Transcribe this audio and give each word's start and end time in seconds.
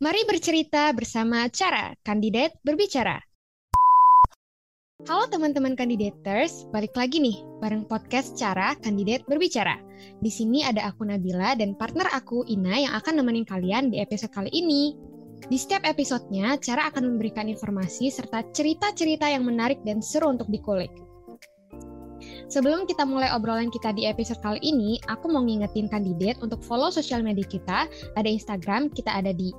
Mari 0.00 0.24
bercerita 0.24 0.96
bersama 0.96 1.44
Cara, 1.52 1.92
kandidat 2.00 2.56
berbicara. 2.64 3.20
Halo 5.04 5.28
teman-teman 5.28 5.76
kandidaters, 5.76 6.64
balik 6.72 6.96
lagi 6.96 7.20
nih 7.20 7.36
bareng 7.60 7.84
podcast 7.84 8.32
Cara 8.32 8.72
Kandidat 8.80 9.28
Berbicara. 9.28 9.76
Di 10.24 10.32
sini 10.32 10.64
ada 10.64 10.88
aku 10.88 11.04
Nabila 11.04 11.52
dan 11.52 11.76
partner 11.76 12.08
aku 12.16 12.48
Ina 12.48 12.80
yang 12.80 12.96
akan 12.96 13.20
nemenin 13.20 13.44
kalian 13.44 13.92
di 13.92 14.00
episode 14.00 14.32
kali 14.32 14.48
ini. 14.56 14.96
Di 15.44 15.60
setiap 15.60 15.84
episodenya, 15.84 16.56
Cara 16.64 16.88
akan 16.88 17.04
memberikan 17.04 17.44
informasi 17.52 18.08
serta 18.08 18.40
cerita-cerita 18.56 19.28
yang 19.28 19.44
menarik 19.44 19.84
dan 19.84 20.00
seru 20.00 20.32
untuk 20.32 20.48
dikulik. 20.48 21.09
Sebelum 22.48 22.88
kita 22.88 23.04
mulai 23.04 23.28
obrolan 23.34 23.68
kita 23.68 23.92
di 23.92 24.08
episode 24.08 24.40
kali 24.40 24.62
ini, 24.62 24.96
aku 25.10 25.28
mau 25.28 25.44
ngingetin 25.44 25.90
kandidat 25.90 26.40
untuk 26.40 26.62
follow 26.64 26.88
sosial 26.88 27.20
media 27.20 27.44
kita. 27.44 27.90
Ada 28.16 28.28
Instagram, 28.30 28.88
kita 28.94 29.12
ada 29.12 29.34
di 29.34 29.52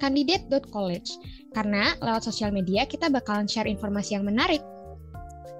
@candidate.college. 0.00 1.10
Karena 1.52 1.92
lewat 2.00 2.24
sosial 2.24 2.54
media 2.54 2.88
kita 2.88 3.12
bakalan 3.12 3.44
share 3.44 3.68
informasi 3.68 4.16
yang 4.16 4.24
menarik. 4.24 4.64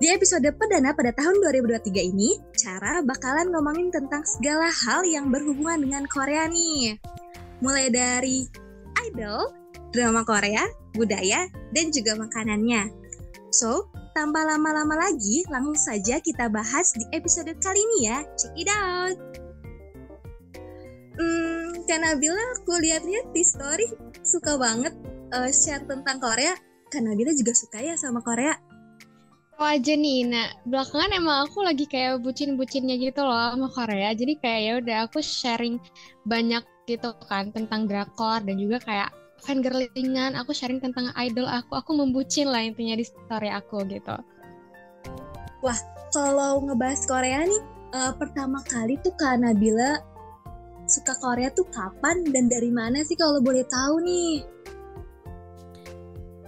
Di 0.03 0.11
episode 0.11 0.47
perdana 0.59 0.91
pada 0.97 1.15
tahun 1.15 1.39
2023 1.39 2.03
ini, 2.03 2.35
Cara 2.63 3.03
bakalan 3.03 3.51
ngomongin 3.51 3.91
tentang 3.91 4.23
segala 4.23 4.71
hal 4.71 5.03
yang 5.03 5.35
berhubungan 5.35 5.83
dengan 5.83 6.07
Korea 6.07 6.47
nih. 6.47 6.95
Mulai 7.59 7.91
dari 7.91 8.47
idol, 9.11 9.51
drama 9.91 10.23
Korea, 10.23 10.63
budaya, 10.95 11.51
dan 11.75 11.91
juga 11.91 12.15
makanannya. 12.15 12.87
So, 13.51 13.91
tanpa 14.13 14.45
lama-lama 14.45 14.97
lagi, 15.09 15.45
langsung 15.49 15.77
saja 15.77 16.21
kita 16.21 16.49
bahas 16.49 16.93
di 16.97 17.05
episode 17.13 17.53
kali 17.61 17.81
ini 17.81 17.99
ya. 18.09 18.19
Check 18.37 18.55
it 18.57 18.69
out! 18.69 19.17
Hmm, 21.17 21.77
karena 21.85 22.17
Nabila 22.17 22.45
aku 22.57 22.81
lihat-lihat 22.81 23.37
di 23.37 23.45
story 23.45 23.89
suka 24.25 24.57
banget 24.57 24.97
uh, 25.37 25.51
share 25.53 25.85
tentang 25.85 26.21
Korea. 26.21 26.57
Karena 26.89 27.13
Nabila 27.13 27.33
juga 27.37 27.53
suka 27.53 27.81
ya 27.81 27.97
sama 27.97 28.25
Korea. 28.25 28.57
Oh 29.61 29.69
aja 29.69 29.95
nih, 29.95 30.27
nah 30.27 30.49
belakangan 30.65 31.13
emang 31.13 31.47
aku 31.47 31.63
lagi 31.63 31.85
kayak 31.87 32.25
bucin-bucinnya 32.25 32.97
gitu 32.99 33.21
loh 33.23 33.53
sama 33.53 33.69
Korea. 33.69 34.11
Jadi 34.17 34.41
kayak 34.41 34.61
ya 34.61 34.73
udah 34.81 34.97
aku 35.07 35.21
sharing 35.21 35.77
banyak 36.25 36.65
gitu 36.89 37.15
kan 37.31 37.53
tentang 37.55 37.87
drakor 37.87 38.43
dan 38.43 38.57
juga 38.59 38.83
kayak 38.83 39.22
fangirlingan, 39.43 40.39
aku 40.39 40.55
sharing 40.55 40.79
tentang 40.79 41.11
idol 41.19 41.47
aku, 41.51 41.75
aku 41.75 41.91
membucin 41.99 42.49
lah 42.49 42.63
intinya 42.63 42.95
di 42.95 43.05
story 43.05 43.51
aku 43.51 43.83
gitu. 43.91 44.17
Wah, 45.63 45.79
kalau 46.15 46.63
ngebahas 46.63 47.03
Korea 47.07 47.43
nih, 47.47 47.63
uh, 47.95 48.13
pertama 48.15 48.63
kali 48.67 48.99
tuh 49.03 49.15
Kak 49.19 49.43
Nabila 49.43 49.99
suka 50.87 51.15
Korea 51.19 51.49
tuh 51.55 51.67
kapan 51.71 52.27
dan 52.31 52.51
dari 52.51 52.69
mana 52.69 53.01
sih 53.07 53.15
kalau 53.15 53.39
boleh 53.39 53.63
tahu 53.67 54.03
nih? 54.03 54.43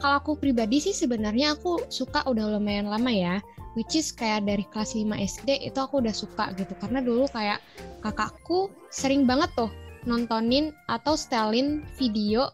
Kalau 0.02 0.20
aku 0.20 0.36
pribadi 0.36 0.84
sih 0.84 0.92
sebenarnya 0.92 1.56
aku 1.56 1.88
suka 1.88 2.26
udah 2.28 2.58
lumayan 2.58 2.92
lama 2.92 3.08
ya, 3.08 3.40
which 3.72 3.96
is 3.96 4.12
kayak 4.12 4.44
dari 4.44 4.66
kelas 4.68 4.92
5 4.92 5.06
SD 5.16 5.64
itu 5.64 5.78
aku 5.80 6.04
udah 6.04 6.12
suka 6.12 6.52
gitu 6.58 6.76
karena 6.76 7.00
dulu 7.00 7.24
kayak 7.32 7.62
kakakku 8.04 8.68
sering 8.92 9.24
banget 9.24 9.48
tuh 9.56 9.72
nontonin 10.04 10.76
atau 10.92 11.16
setelin 11.16 11.80
video 11.96 12.52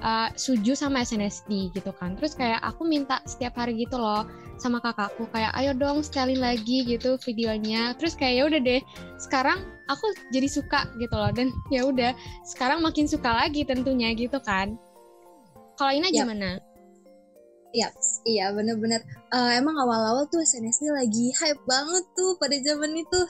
uh, 0.00 0.32
Suju 0.32 0.72
sama 0.72 1.04
SNSD 1.04 1.74
gitu 1.76 1.92
kan. 1.92 2.16
Terus 2.16 2.32
kayak 2.32 2.64
aku 2.64 2.88
minta 2.88 3.20
setiap 3.28 3.60
hari 3.60 3.76
gitu 3.76 4.00
loh 4.00 4.24
sama 4.56 4.78
kakakku 4.78 5.26
kayak 5.34 5.52
ayo 5.58 5.76
dong 5.76 6.00
sekali 6.00 6.38
lagi 6.38 6.88
gitu 6.88 7.20
videonya. 7.20 7.92
Terus 8.00 8.16
kayak 8.16 8.34
ya 8.40 8.42
udah 8.48 8.60
deh. 8.62 8.80
Sekarang 9.20 9.58
aku 9.92 10.06
jadi 10.32 10.48
suka 10.48 10.88
gitu 10.96 11.12
loh 11.12 11.30
dan 11.34 11.52
ya 11.74 11.84
udah 11.84 12.16
sekarang 12.48 12.80
makin 12.80 13.04
suka 13.04 13.28
lagi 13.28 13.68
tentunya 13.68 14.16
gitu 14.16 14.40
kan. 14.40 14.78
Kalau 15.76 15.92
Ina 15.92 16.08
yep. 16.08 16.24
gimana? 16.24 16.50
Iya, 17.72 17.88
iya 18.28 18.46
bener-bener. 18.52 19.00
Uh, 19.32 19.56
emang 19.56 19.72
awal-awal 19.80 20.28
tuh 20.28 20.44
SNSD 20.44 20.92
lagi 20.92 21.32
hype 21.40 21.64
banget 21.64 22.04
tuh 22.12 22.36
pada 22.36 22.52
zaman 22.60 22.92
itu 23.00 23.20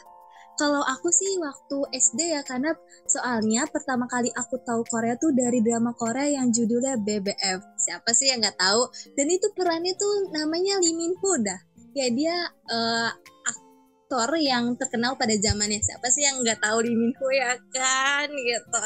kalau 0.62 0.78
aku 0.86 1.10
sih 1.10 1.42
waktu 1.42 1.90
SD 1.90 2.38
ya 2.38 2.46
karena 2.46 2.70
soalnya 3.10 3.66
pertama 3.66 4.06
kali 4.06 4.30
aku 4.30 4.62
tahu 4.62 4.86
Korea 4.86 5.18
tuh 5.18 5.34
dari 5.34 5.58
drama 5.58 5.90
Korea 5.98 6.38
yang 6.38 6.54
judulnya 6.54 7.02
BBF. 7.02 7.58
Siapa 7.82 8.14
sih 8.14 8.30
yang 8.30 8.38
nggak 8.38 8.62
tahu? 8.62 8.86
Dan 9.18 9.26
itu 9.26 9.50
perannya 9.58 9.90
tuh 9.98 10.30
namanya 10.30 10.78
Lee 10.78 10.94
Min 10.94 11.18
Ho 11.18 11.34
dah. 11.42 11.58
Ya 11.98 12.06
dia 12.14 12.46
uh, 12.46 13.10
aktor 13.42 14.38
yang 14.38 14.78
terkenal 14.78 15.18
pada 15.18 15.34
zamannya. 15.34 15.82
Siapa 15.82 16.06
sih 16.14 16.22
yang 16.30 16.46
nggak 16.46 16.62
tahu 16.62 16.78
Lee 16.86 16.94
Min 16.94 17.10
Ho 17.18 17.26
ya 17.34 17.58
kan 17.74 18.30
gitu. 18.30 18.78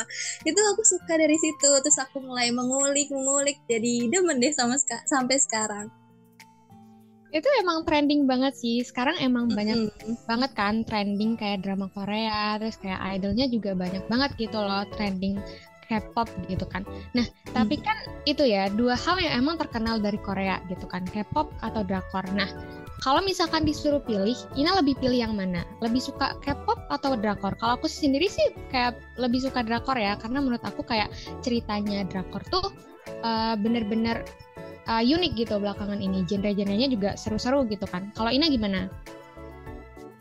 Itu 0.48 0.60
aku 0.72 0.81
suka 0.81 1.12
dari 1.20 1.37
situ. 1.37 1.70
Terus 1.84 1.98
aku 2.00 2.25
mulai 2.25 2.48
mengulik 2.56 3.12
mengulik 3.12 3.60
jadi 3.69 4.08
demen 4.08 4.41
deh 4.41 4.56
sama 4.56 4.81
sampai 5.04 5.37
sekarang 5.37 5.93
itu 7.34 7.48
emang 7.62 7.82
trending 7.82 8.25
banget 8.25 8.54
sih 8.54 8.82
sekarang 8.87 9.19
emang 9.19 9.50
banyak 9.50 9.91
mm-hmm. 9.91 10.14
banget 10.31 10.50
kan 10.54 10.87
trending 10.87 11.34
kayak 11.34 11.62
drama 11.66 11.91
Korea 11.91 12.56
terus 12.60 12.78
kayak 12.78 13.03
idolnya 13.19 13.50
juga 13.50 13.75
banyak 13.75 14.04
banget 14.06 14.31
gitu 14.38 14.59
loh 14.59 14.87
trending 14.94 15.42
K-pop 15.87 16.26
gitu 16.50 16.66
kan. 16.66 16.82
Nah, 17.14 17.22
tapi 17.54 17.78
kan 17.78 17.94
itu 18.26 18.42
ya 18.42 18.66
dua 18.66 18.98
hal 18.98 19.22
yang 19.22 19.47
emang 19.47 19.56
terkenal 19.56 20.03
dari 20.03 20.19
Korea 20.19 20.59
gitu 20.66 20.84
kan, 20.91 21.06
K-pop 21.06 21.54
atau 21.62 21.87
drakor. 21.87 22.26
Nah, 22.34 22.50
kalau 23.06 23.22
misalkan 23.22 23.62
disuruh 23.62 24.03
pilih, 24.03 24.34
Ina 24.58 24.82
lebih 24.82 24.98
pilih 24.98 25.22
yang 25.22 25.34
mana? 25.38 25.62
Lebih 25.78 26.03
suka 26.03 26.34
K-pop 26.43 26.91
atau 26.91 27.14
drakor? 27.14 27.54
Kalau 27.62 27.78
aku 27.78 27.87
sendiri 27.87 28.26
sih 28.26 28.50
kayak 28.75 28.98
lebih 29.14 29.47
suka 29.47 29.62
drakor 29.62 29.94
ya, 29.94 30.19
karena 30.19 30.43
menurut 30.43 30.62
aku 30.66 30.82
kayak 30.82 31.06
ceritanya 31.47 32.03
drakor 32.10 32.43
tuh 32.50 32.66
uh, 33.22 33.54
bener-bener 33.54 34.26
uh, 34.26 34.46
unik 34.87 35.33
gitu 35.35 35.59
belakangan 35.59 35.99
ini. 35.99 36.23
Genre-genrenya 36.23 36.89
juga 36.89 37.11
seru-seru 37.19 37.67
gitu 37.67 37.85
kan. 37.91 38.11
Kalau 38.15 38.31
Ina 38.31 38.47
gimana? 38.47 38.87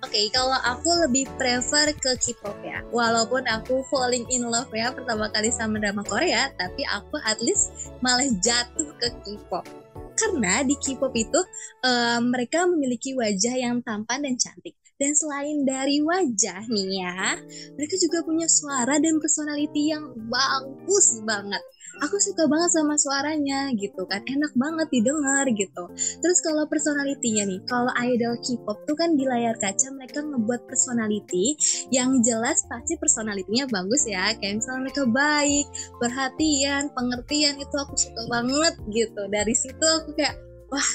Oke, 0.05 0.21
okay, 0.21 0.25
kalau 0.29 0.53
aku 0.61 0.89
lebih 1.09 1.25
prefer 1.33 1.89
ke 1.97 2.13
K-pop 2.21 2.53
ya. 2.61 2.85
Walaupun 2.93 3.41
aku 3.49 3.81
falling 3.89 4.29
in 4.29 4.45
love 4.45 4.69
ya 4.69 4.93
pertama 4.93 5.33
kali 5.33 5.49
sama 5.49 5.81
drama 5.81 6.05
Korea, 6.05 6.53
tapi 6.61 6.85
aku 6.85 7.17
at 7.25 7.41
least 7.41 7.89
malah 8.05 8.29
jatuh 8.37 8.85
ke 9.01 9.09
K-pop. 9.25 9.65
Karena 10.13 10.61
di 10.61 10.77
K-pop 10.77 11.09
itu 11.17 11.41
uh, 11.81 12.21
mereka 12.21 12.69
memiliki 12.69 13.17
wajah 13.17 13.57
yang 13.57 13.81
tampan 13.81 14.21
dan 14.21 14.37
cantik. 14.37 14.77
Dan 14.95 15.11
selain 15.11 15.67
dari 15.67 15.99
wajah 15.99 16.71
nih 16.71 16.87
ya, 17.03 17.35
mereka 17.75 17.95
juga 17.99 18.23
punya 18.23 18.47
suara 18.47 18.95
dan 18.95 19.19
personality 19.19 19.91
yang 19.91 20.15
bagus 20.31 21.19
banget. 21.27 21.59
Aku 22.03 22.19
suka 22.19 22.43
banget 22.51 22.75
sama 22.75 22.99
suaranya 22.99 23.71
gitu 23.75 24.03
kan 24.03 24.19
enak 24.27 24.51
banget 24.59 24.87
didengar 24.91 25.47
gitu. 25.47 25.83
Terus 25.95 26.39
kalau 26.43 26.67
personalitinya 26.67 27.47
nih 27.47 27.59
kalau 27.63 27.91
idol 28.03 28.35
K-pop 28.39 28.83
tuh 28.83 28.95
kan 28.99 29.15
di 29.15 29.23
layar 29.23 29.55
kaca 29.55 29.95
mereka 29.95 30.19
ngebuat 30.19 30.67
personality 30.67 31.55
yang 31.95 32.19
jelas 32.19 32.67
pasti 32.67 32.99
personalitinya 32.99 33.67
bagus 33.71 34.03
ya. 34.11 34.35
Kayak 34.35 34.59
misalnya 34.59 34.81
mereka 34.91 35.03
baik 35.07 35.67
perhatian 36.03 36.91
pengertian 36.91 37.55
itu 37.63 37.75
aku 37.79 37.95
suka 37.95 38.23
banget 38.27 38.75
gitu. 38.91 39.21
Dari 39.31 39.55
situ 39.55 39.85
aku 39.87 40.11
kayak 40.19 40.35
wah 40.67 40.89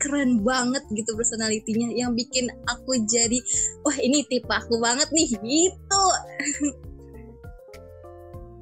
keren 0.00 0.40
banget 0.40 0.80
gitu 0.96 1.12
personalitinya 1.12 1.92
yang 1.92 2.16
bikin 2.16 2.48
aku 2.64 2.96
jadi 3.04 3.36
wah 3.84 3.96
ini 4.00 4.24
tipe 4.24 4.48
aku 4.48 4.80
banget 4.80 5.12
nih 5.12 5.28
gitu 5.36 6.04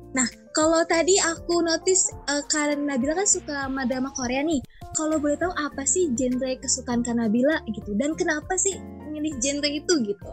Nah, 0.09 0.25
kalau 0.57 0.81
tadi 0.89 1.21
aku 1.21 1.61
notice 1.61 2.11
uh, 2.33 2.41
Karen 2.49 2.89
Nabila 2.89 3.13
kan 3.13 3.29
suka 3.29 3.69
drama 3.69 4.11
Korea 4.17 4.41
nih. 4.41 4.59
Kalau 4.97 5.21
boleh 5.21 5.37
tahu 5.37 5.53
apa 5.53 5.85
sih 5.85 6.11
genre 6.17 6.59
kesukaan 6.59 7.05
Kak 7.05 7.13
Nabila 7.13 7.61
gitu 7.69 7.93
dan 7.95 8.17
kenapa 8.17 8.57
sih 8.57 8.73
milih 9.13 9.37
genre 9.39 9.69
itu 9.69 9.95
gitu? 10.09 10.29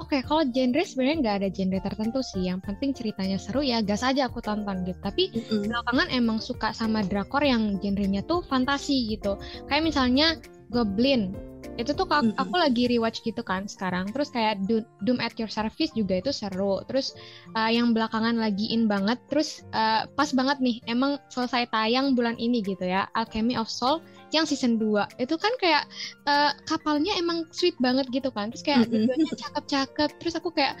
Oke, 0.00 0.16
okay, 0.16 0.20
kalau 0.24 0.48
genre 0.48 0.80
sebenarnya 0.80 1.16
nggak 1.20 1.36
ada 1.44 1.48
genre 1.52 1.78
tertentu 1.84 2.20
sih. 2.24 2.48
Yang 2.48 2.60
penting 2.64 2.90
ceritanya 2.96 3.36
seru 3.36 3.60
ya, 3.60 3.84
gas 3.84 4.00
aja 4.00 4.32
aku 4.32 4.40
tonton 4.40 4.80
gitu. 4.88 4.96
Tapi 5.04 5.28
mm 5.28 5.40
-hmm. 5.44 5.60
belakangan 5.68 6.08
emang 6.08 6.38
suka 6.40 6.72
sama 6.72 7.04
drakor 7.04 7.44
yang 7.44 7.76
genrenya 7.84 8.24
tuh 8.24 8.40
fantasi 8.48 9.12
gitu. 9.12 9.36
Kayak 9.68 9.84
misalnya 9.92 10.40
Goblin 10.72 11.36
itu 11.76 11.96
tuh 11.96 12.04
aku, 12.04 12.36
aku 12.36 12.54
lagi 12.60 12.92
rewatch 12.92 13.24
gitu 13.24 13.40
kan 13.40 13.64
sekarang 13.64 14.12
terus 14.12 14.28
kayak 14.28 14.60
Doom 15.00 15.18
at 15.20 15.32
Your 15.40 15.48
Service 15.48 15.92
juga 15.96 16.20
itu 16.20 16.28
seru 16.28 16.84
terus 16.84 17.16
uh, 17.56 17.72
yang 17.72 17.96
belakangan 17.96 18.36
lagi 18.36 18.68
in 18.68 18.84
banget 18.84 19.16
terus 19.32 19.64
uh, 19.72 20.04
pas 20.12 20.28
banget 20.36 20.60
nih 20.60 20.76
emang 20.84 21.16
selesai 21.32 21.72
tayang 21.72 22.12
bulan 22.12 22.36
ini 22.36 22.60
gitu 22.60 22.84
ya 22.84 23.08
Alchemy 23.16 23.56
of 23.56 23.70
Soul 23.72 24.04
yang 24.30 24.46
season 24.46 24.78
2 24.78 25.22
itu 25.22 25.34
kan 25.34 25.52
kayak 25.58 25.84
uh, 26.26 26.54
kapalnya 26.66 27.14
emang 27.18 27.46
sweet 27.50 27.74
banget 27.82 28.06
gitu 28.14 28.30
kan. 28.30 28.50
Terus 28.54 28.62
kayak 28.62 28.86
mm-hmm. 28.86 29.36
cakep-cakep. 29.36 30.10
Terus 30.22 30.34
aku 30.38 30.50
kayak 30.54 30.78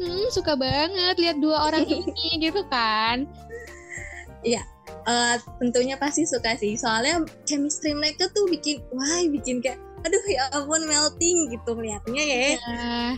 hmm 0.00 0.32
suka 0.32 0.56
banget 0.56 1.20
lihat 1.20 1.36
dua 1.38 1.68
orang 1.68 1.84
ini 2.00 2.40
gitu 2.40 2.64
kan. 2.70 3.28
Iya 4.42 4.64
uh, 5.06 5.36
tentunya 5.58 5.98
pasti 5.98 6.26
suka 6.26 6.54
sih. 6.58 6.78
Soalnya 6.78 7.22
chemistry 7.46 7.94
mereka 7.94 8.30
tuh 8.30 8.46
bikin 8.48 8.82
wah 8.94 9.22
bikin 9.30 9.62
kayak 9.62 9.78
aduh 10.02 10.24
ya 10.26 10.42
ampun 10.50 10.82
melting 10.90 11.54
gitu 11.54 11.70
melihatnya 11.78 12.22
ya. 12.22 12.38
Yeah. 12.58 13.10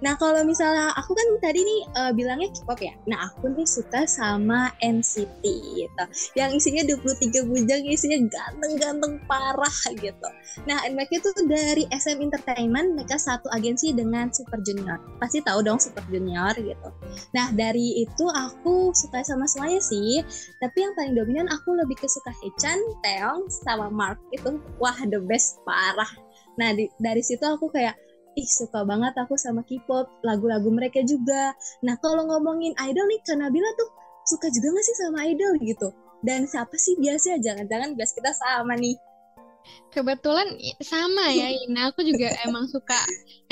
Nah 0.00 0.16
kalau 0.16 0.40
misalnya 0.48 0.88
aku 0.96 1.12
kan 1.12 1.26
tadi 1.44 1.60
nih 1.60 1.80
uh, 2.00 2.12
bilangnya 2.16 2.48
K-pop 2.56 2.80
ya. 2.80 2.96
Nah 3.04 3.28
aku 3.28 3.52
nih 3.52 3.68
suka 3.68 4.08
sama 4.08 4.72
NCT 4.80 5.44
gitu. 5.76 6.04
Yang 6.32 6.50
isinya 6.64 6.82
23 6.96 7.44
bujang 7.44 7.82
isinya 7.84 8.18
ganteng-ganteng 8.24 9.20
parah 9.28 9.76
gitu. 9.92 10.28
Nah 10.64 10.80
mereka 10.88 11.20
itu 11.20 11.30
dari 11.44 11.84
SM 11.92 12.18
Entertainment 12.24 12.96
mereka 12.96 13.20
satu 13.20 13.52
agensi 13.52 13.92
dengan 13.92 14.32
Super 14.32 14.64
Junior. 14.64 14.96
Pasti 15.20 15.44
tahu 15.44 15.60
dong 15.60 15.76
Super 15.76 16.04
Junior 16.08 16.56
gitu. 16.56 16.88
Nah 17.36 17.52
dari 17.52 18.00
itu 18.00 18.24
aku 18.32 18.96
suka 18.96 19.20
sama 19.20 19.44
semuanya 19.44 19.84
sih. 19.84 20.24
Tapi 20.56 20.78
yang 20.80 20.96
paling 20.96 21.14
dominan 21.20 21.46
aku 21.52 21.76
lebih 21.76 22.00
ke 22.00 22.08
suka 22.08 22.32
Hechan, 22.40 22.80
Taeyong, 23.04 23.52
sama 23.52 23.92
Mark 23.92 24.16
itu. 24.32 24.56
Wah 24.80 24.96
the 25.12 25.20
best 25.20 25.60
pak 25.68 25.81
parah. 25.82 26.10
Nah 26.62 26.70
di, 26.78 26.86
dari 27.02 27.22
situ 27.26 27.42
aku 27.42 27.66
kayak 27.74 27.98
ih 28.38 28.48
suka 28.48 28.86
banget 28.86 29.12
aku 29.18 29.34
sama 29.34 29.66
K-pop 29.66 30.22
lagu-lagu 30.22 30.70
mereka 30.70 31.02
juga. 31.02 31.52
Nah 31.82 31.98
kalau 31.98 32.22
ngomongin 32.30 32.72
idol 32.78 33.06
nih 33.10 33.20
Kanabila 33.26 33.70
tuh 33.74 33.90
suka 34.30 34.46
juga 34.54 34.78
gak 34.78 34.86
sih 34.86 34.96
sama 35.02 35.18
idol 35.26 35.58
gitu? 35.58 35.90
Dan 36.22 36.46
siapa 36.46 36.78
sih 36.78 36.94
biasanya? 37.02 37.42
Jangan-jangan 37.42 37.98
bias 37.98 38.14
kita 38.14 38.30
sama 38.30 38.78
nih 38.78 38.94
Kebetulan 39.92 40.56
sama 40.80 41.28
ya 41.30 41.48
Ina, 41.68 41.92
aku 41.92 42.00
juga 42.02 42.32
emang 42.46 42.68
suka 42.68 42.96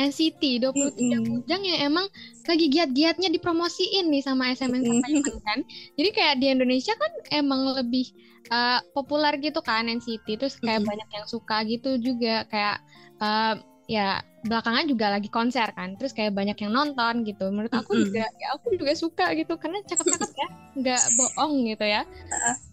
NCT 0.01 0.65
23 0.65 1.27
Bujang 1.29 1.63
yang 1.63 1.79
emang 1.93 2.07
lagi 2.49 2.67
giat-giatnya 2.73 3.29
dipromosiin 3.31 4.09
nih 4.09 4.25
sama 4.25 4.51
SM 4.51 4.73
Entertainment 4.73 5.41
kan. 5.45 5.61
Jadi 5.95 6.09
kayak 6.11 6.35
di 6.41 6.47
Indonesia 6.51 6.97
kan 6.97 7.13
emang 7.31 7.77
lebih 7.77 8.11
uh, 8.51 8.81
populer 8.97 9.37
gitu 9.39 9.61
kan 9.61 9.87
NCT 9.87 10.27
terus 10.41 10.57
kayak 10.59 10.81
mm 10.81 10.83
-hmm. 10.83 10.91
banyak 10.91 11.09
yang 11.15 11.27
suka 11.29 11.57
gitu 11.69 12.01
juga 12.01 12.49
kayak 12.49 12.83
uh, 13.21 13.55
ya 13.91 14.23
belakangan 14.47 14.89
juga 14.89 15.13
lagi 15.13 15.29
konser 15.29 15.69
kan. 15.77 15.95
Terus 16.01 16.17
kayak 16.17 16.33
banyak 16.33 16.57
yang 16.59 16.73
nonton 16.73 17.23
gitu. 17.29 17.53
Menurut 17.53 17.71
aku 17.71 17.93
mm 17.93 17.99
-hmm. 17.99 18.07
juga 18.09 18.25
ya 18.41 18.47
aku 18.57 18.67
juga 18.75 18.93
suka 18.97 19.27
gitu 19.37 19.55
karena 19.61 19.79
cakep-cakep 19.87 20.33
ya 20.35 20.49
nggak 20.79 21.03
bohong 21.19 21.67
gitu 21.67 21.85
ya 21.87 22.03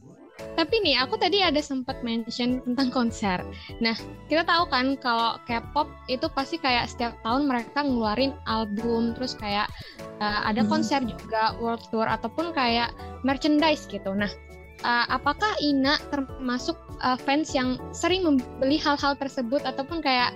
tapi 0.57 0.81
nih 0.81 0.97
aku 0.97 1.21
tadi 1.21 1.45
ada 1.45 1.61
sempat 1.61 2.01
mention 2.01 2.65
tentang 2.65 2.89
konser 2.89 3.39
nah 3.77 3.93
kita 4.25 4.41
tahu 4.41 4.65
kan 4.73 4.97
kalau 4.97 5.37
K-pop 5.45 5.85
itu 6.09 6.25
pasti 6.33 6.57
kayak 6.57 6.89
setiap 6.89 7.13
tahun 7.21 7.45
mereka 7.45 7.85
ngeluarin 7.85 8.33
album 8.49 9.13
terus 9.13 9.37
kayak 9.37 9.69
uh, 10.17 10.41
ada 10.49 10.65
konser 10.65 11.05
juga 11.05 11.53
world 11.61 11.85
tour 11.93 12.09
ataupun 12.09 12.51
kayak 12.57 12.89
merchandise 13.21 13.85
gitu 13.85 14.17
nah 14.17 14.33
uh, 14.81 15.05
apakah 15.13 15.53
Ina 15.61 16.01
termasuk 16.09 16.75
uh, 17.05 17.17
fans 17.17 17.53
yang 17.53 17.77
sering 17.93 18.25
membeli 18.25 18.81
hal-hal 18.81 19.13
tersebut 19.17 19.61
ataupun 19.63 20.01
kayak 20.01 20.33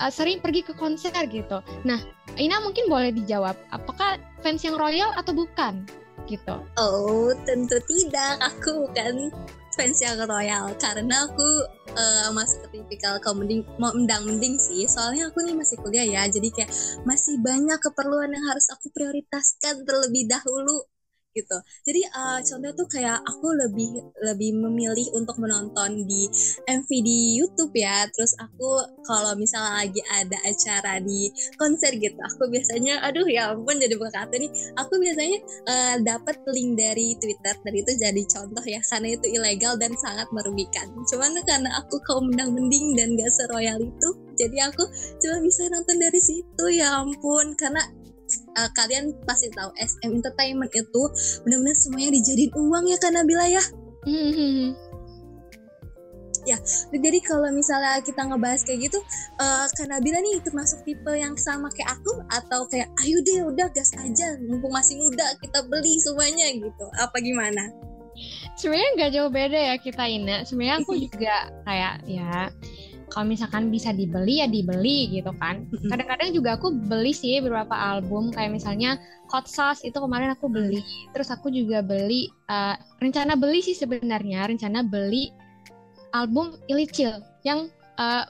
uh, 0.00 0.10
sering 0.10 0.42
pergi 0.42 0.64
ke 0.66 0.72
konser 0.74 1.14
gitu. 1.28 1.62
Nah, 1.86 2.00
Ina 2.36 2.62
mungkin 2.62 2.90
boleh 2.90 3.14
dijawab, 3.14 3.54
apakah 3.70 4.18
fans 4.42 4.64
yang 4.66 4.76
royal 4.76 5.12
atau 5.14 5.32
bukan? 5.32 5.86
Gitu. 6.26 6.54
Oh, 6.78 7.30
tentu 7.46 7.78
tidak. 7.86 8.42
Aku 8.42 8.86
bukan 8.86 9.30
fans 9.76 10.00
yang 10.00 10.16
royal 10.24 10.72
karena 10.80 11.28
aku 11.28 11.48
uh, 11.92 12.32
masuk 12.32 12.64
ke 12.66 12.80
tipikal 12.80 13.20
kaum 13.20 13.44
mending 13.44 13.60
mau 13.76 13.92
mendang 13.92 14.24
mending 14.24 14.56
sih 14.56 14.88
soalnya 14.88 15.28
aku 15.28 15.44
nih 15.44 15.52
masih 15.52 15.76
kuliah 15.84 16.08
ya 16.08 16.24
jadi 16.32 16.48
kayak 16.48 16.72
masih 17.04 17.36
banyak 17.44 17.76
keperluan 17.84 18.32
yang 18.32 18.44
harus 18.48 18.72
aku 18.72 18.88
prioritaskan 18.96 19.84
terlebih 19.84 20.32
dahulu 20.32 20.80
gitu. 21.36 21.56
Jadi 21.84 22.00
uh, 22.08 22.40
contohnya 22.40 22.72
tuh 22.72 22.88
kayak 22.88 23.20
aku 23.20 23.52
lebih 23.52 24.00
lebih 24.24 24.56
memilih 24.56 25.12
untuk 25.12 25.36
menonton 25.36 26.08
di 26.08 26.32
MV 26.64 26.88
di 26.88 27.36
YouTube 27.36 27.76
ya. 27.76 28.08
Terus 28.08 28.32
aku 28.40 28.80
kalau 29.04 29.36
misalnya 29.36 29.84
lagi 29.84 30.00
ada 30.08 30.38
acara 30.48 30.96
di 31.04 31.28
konser 31.60 31.92
gitu, 32.00 32.16
aku 32.16 32.48
biasanya 32.48 33.04
aduh 33.04 33.28
ya 33.28 33.52
ampun 33.52 33.76
jadi 33.76 33.94
berkata 34.00 34.32
nih, 34.40 34.48
aku 34.80 34.96
biasanya 34.96 35.38
uh, 35.68 35.96
dapat 36.00 36.40
link 36.50 36.80
dari 36.80 37.12
Twitter 37.20 37.54
dan 37.60 37.74
itu 37.76 37.92
jadi 38.00 38.22
contoh 38.32 38.64
ya 38.64 38.80
karena 38.88 39.08
itu 39.12 39.26
ilegal 39.36 39.76
dan 39.76 39.92
sangat 40.00 40.26
merugikan. 40.32 40.88
Cuman 41.12 41.36
karena 41.44 41.70
aku 41.84 42.00
kaum 42.08 42.32
mendang 42.32 42.56
mending 42.56 42.96
dan 42.96 43.12
gak 43.14 43.30
seroyal 43.36 43.76
itu, 43.78 44.08
jadi 44.36 44.72
aku 44.72 44.84
cuma 45.20 45.36
bisa 45.44 45.68
nonton 45.72 45.96
dari 46.00 46.20
situ 46.20 46.64
ya 46.72 47.02
ampun 47.02 47.56
karena 47.56 47.82
uh, 48.56 48.70
kalian 48.74 49.14
pasti 49.24 49.48
tahu 49.52 49.70
SM 49.76 50.10
Entertainment 50.12 50.72
itu 50.72 51.02
benar-benar 51.46 51.76
semuanya 51.76 52.10
dijadiin 52.16 52.52
uang 52.54 52.84
ya 52.88 52.98
kan 53.00 53.12
Nabila 53.14 53.46
ya. 53.48 53.62
Mm-hmm. 54.06 54.86
Ya, 56.46 56.54
jadi 56.94 57.18
kalau 57.26 57.50
misalnya 57.50 57.98
kita 58.06 58.22
ngebahas 58.22 58.62
kayak 58.62 58.86
gitu, 58.86 59.02
uh, 59.42 59.66
kan 59.66 59.90
Nabila 59.90 60.22
nih 60.22 60.38
termasuk 60.46 60.86
tipe 60.86 61.10
yang 61.10 61.34
sama 61.34 61.66
kayak 61.74 61.98
aku 61.98 62.22
atau 62.30 62.70
kayak 62.70 62.86
ayo 63.02 63.18
deh 63.26 63.42
udah 63.50 63.66
gas 63.74 63.90
aja, 63.98 64.38
mumpung 64.46 64.70
masih 64.70 64.94
muda 64.94 65.26
kita 65.42 65.66
beli 65.66 65.98
semuanya 65.98 66.46
gitu. 66.54 66.86
Apa 67.02 67.18
gimana? 67.18 67.66
Sebenarnya 68.54 68.90
nggak 68.94 69.10
jauh 69.12 69.30
beda 69.34 69.58
ya 69.58 69.74
kita 69.76 70.04
Ina. 70.06 70.46
Sebenarnya 70.46 70.76
aku 70.86 70.94
juga 70.96 71.50
kayak 71.66 71.94
ya 72.06 72.48
kalau 73.10 73.26
misalkan 73.30 73.70
bisa 73.70 73.94
dibeli 73.94 74.42
ya 74.42 74.46
dibeli 74.50 75.10
gitu 75.14 75.30
kan. 75.38 75.66
Kadang-kadang 75.90 76.34
juga 76.34 76.58
aku 76.58 76.74
beli 76.74 77.14
sih 77.14 77.38
beberapa 77.38 77.72
album 77.72 78.34
kayak 78.34 78.58
misalnya 78.58 78.98
Hot 79.30 79.46
Sauce 79.46 79.82
itu 79.86 79.96
kemarin 79.96 80.34
aku 80.34 80.50
beli. 80.50 80.82
Terus 81.14 81.30
aku 81.30 81.50
juga 81.50 81.82
beli 81.82 82.30
uh, 82.50 82.74
rencana 82.98 83.38
beli 83.38 83.62
sih 83.62 83.74
sebenarnya 83.74 84.50
rencana 84.50 84.82
beli 84.86 85.30
album 86.14 86.56
Illicil 86.70 87.20
yang 87.44 87.70
uh, 88.00 88.24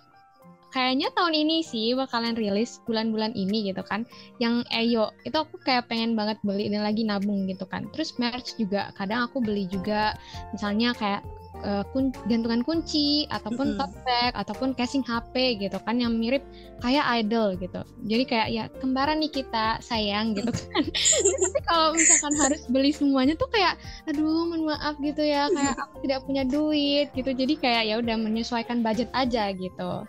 kayaknya 0.77 1.09
tahun 1.17 1.33
ini 1.33 1.65
sih 1.65 1.97
bakalan 1.97 2.37
rilis 2.37 2.85
bulan-bulan 2.85 3.33
ini 3.33 3.73
gitu 3.73 3.81
kan. 3.81 4.05
Yang 4.37 4.69
Eyo 4.69 5.09
itu 5.25 5.37
aku 5.37 5.57
kayak 5.65 5.89
pengen 5.89 6.13
banget 6.13 6.37
beli 6.45 6.69
dan 6.69 6.85
lagi 6.85 7.01
nabung 7.07 7.49
gitu 7.49 7.65
kan. 7.65 7.89
Terus 7.97 8.13
merch 8.21 8.61
juga 8.61 8.93
kadang 8.93 9.25
aku 9.25 9.41
beli 9.41 9.65
juga. 9.73 10.13
Misalnya 10.53 10.93
kayak 10.93 11.25
uh, 11.65 11.85
kun 11.95 12.13
gantungan 12.27 12.61
kunci 12.67 13.25
ataupun 13.33 13.73
mm 13.73 13.79
-hmm. 13.79 13.89
tote 13.93 13.99
bag 14.05 14.33
ataupun 14.37 14.69
casing 14.77 15.05
HP 15.07 15.61
gitu 15.63 15.79
kan 15.81 15.97
yang 15.97 16.17
mirip 16.17 16.45
kayak 16.83 17.05
idol 17.23 17.57
gitu. 17.57 17.81
Jadi 18.05 18.25
kayak 18.29 18.49
ya 18.53 18.65
kembaran 18.83 19.23
nih 19.23 19.33
kita 19.33 19.81
sayang 19.81 20.37
gitu 20.37 20.51
kan. 20.61 20.85
Tapi 20.85 21.61
kalau 21.65 21.89
misalkan 21.97 22.35
harus 22.37 22.63
beli 22.69 22.93
semuanya 22.93 23.35
tuh 23.39 23.49
kayak 23.49 23.81
aduh 24.11 24.45
mohon 24.49 24.69
maaf 24.69 24.99
gitu 25.01 25.23
ya 25.25 25.49
kayak 25.49 25.77
aku 25.81 25.97
tidak 26.05 26.21
punya 26.29 26.43
duit 26.45 27.09
gitu. 27.17 27.31
Jadi 27.33 27.55
kayak 27.57 27.83
ya 27.89 27.95
udah 28.03 28.17
menyesuaikan 28.21 28.85
budget 28.85 29.09
aja 29.17 29.49
gitu 29.57 30.05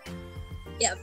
ya 0.78 0.94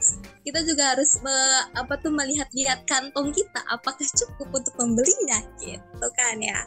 kita 0.46 0.62
juga 0.62 0.94
harus 0.94 1.18
me, 1.26 1.36
apa 1.74 1.98
tuh 1.98 2.14
melihat-lihat 2.14 2.86
kantong 2.86 3.34
kita 3.34 3.60
apakah 3.66 4.06
cukup 4.14 4.48
untuk 4.62 4.74
membelinya 4.78 5.42
gitu 5.58 6.08
kan 6.14 6.38
ya. 6.38 6.62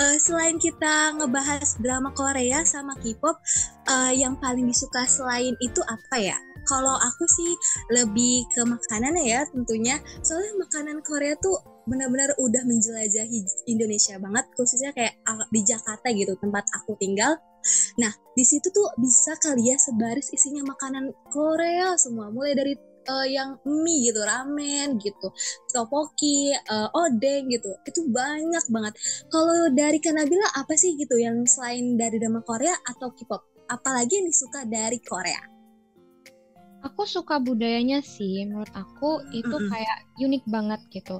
Uh, 0.00 0.16
selain 0.16 0.56
kita 0.56 1.12
ngebahas 1.18 1.76
drama 1.78 2.10
Korea 2.16 2.64
sama 2.64 2.96
K-pop 2.98 3.36
uh, 3.86 4.12
yang 4.16 4.34
paling 4.40 4.64
disuka 4.64 5.04
selain 5.04 5.52
itu 5.60 5.80
apa 5.84 6.16
ya 6.16 6.38
kalau 6.68 6.94
aku 6.94 7.24
sih 7.24 7.52
lebih 7.90 8.44
ke 8.52 8.62
makanan 8.62 9.16
ya 9.24 9.42
tentunya 9.48 9.96
soalnya 10.20 10.54
makanan 10.60 11.00
Korea 11.00 11.34
tuh 11.40 11.56
benar-benar 11.88 12.36
udah 12.36 12.62
menjelajahi 12.68 13.64
Indonesia 13.72 14.20
banget 14.20 14.44
khususnya 14.52 14.92
kayak 14.92 15.16
di 15.48 15.64
Jakarta 15.64 16.12
gitu 16.12 16.36
tempat 16.36 16.68
aku 16.76 16.94
tinggal 17.00 17.40
Nah, 17.98 18.12
di 18.32 18.44
situ 18.46 18.70
tuh 18.70 18.86
bisa 18.96 19.34
kali 19.42 19.74
ya 19.74 19.76
sebaris 19.76 20.30
isinya 20.30 20.62
makanan 20.72 21.10
Korea 21.30 21.98
semua, 21.98 22.30
mulai 22.30 22.54
dari 22.54 22.74
uh, 23.08 23.26
yang 23.26 23.58
mie 23.66 24.10
gitu, 24.10 24.20
ramen 24.22 24.96
gitu, 25.00 25.28
topoki, 25.72 26.54
uh, 26.54 26.88
odeng 26.94 27.50
gitu. 27.50 27.74
Itu 27.82 28.06
banyak 28.08 28.64
banget. 28.70 28.94
Kalau 29.28 29.72
dari 29.74 29.98
Kanabila 29.98 30.48
apa 30.54 30.74
sih 30.78 30.94
gitu 30.94 31.18
yang 31.18 31.42
selain 31.48 31.98
dari 31.98 32.20
drama 32.20 32.44
Korea 32.44 32.76
atau 32.86 33.10
K-pop? 33.12 33.68
Apalagi 33.68 34.22
yang 34.22 34.26
disuka 34.30 34.64
dari 34.64 34.96
Korea? 35.02 35.57
Aku 36.86 37.02
suka 37.08 37.42
budayanya 37.42 37.98
sih, 38.04 38.46
menurut 38.46 38.70
aku 38.70 39.24
itu 39.34 39.50
mm 39.50 39.62
-hmm. 39.66 39.70
kayak 39.74 39.98
unik 40.18 40.44
banget 40.46 40.80
gitu. 40.94 41.16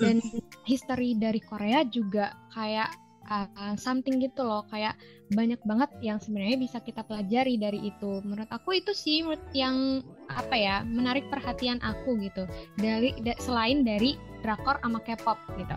Dan 0.00 0.20
mm 0.20 0.42
history 0.64 1.12
dari 1.12 1.44
Korea 1.44 1.84
juga 1.84 2.32
kayak 2.56 2.88
uh, 3.28 3.74
something 3.76 4.20
gitu 4.20 4.44
loh 4.44 4.64
kayak 4.68 4.96
banyak 5.32 5.60
banget 5.64 5.90
yang 6.04 6.18
sebenarnya 6.20 6.60
bisa 6.60 6.78
kita 6.84 7.00
pelajari 7.04 7.56
dari 7.56 7.88
itu 7.88 8.20
menurut 8.22 8.48
aku 8.52 8.76
itu 8.76 8.92
sih 8.92 9.24
menurut 9.24 9.44
yang 9.56 10.04
apa 10.28 10.54
ya 10.54 10.76
menarik 10.84 11.26
perhatian 11.32 11.80
aku 11.80 12.20
gitu 12.20 12.44
dari 12.76 13.16
da, 13.24 13.32
selain 13.40 13.82
dari 13.82 14.20
drakor 14.44 14.76
sama 14.84 15.00
K-pop 15.00 15.38
gitu 15.56 15.76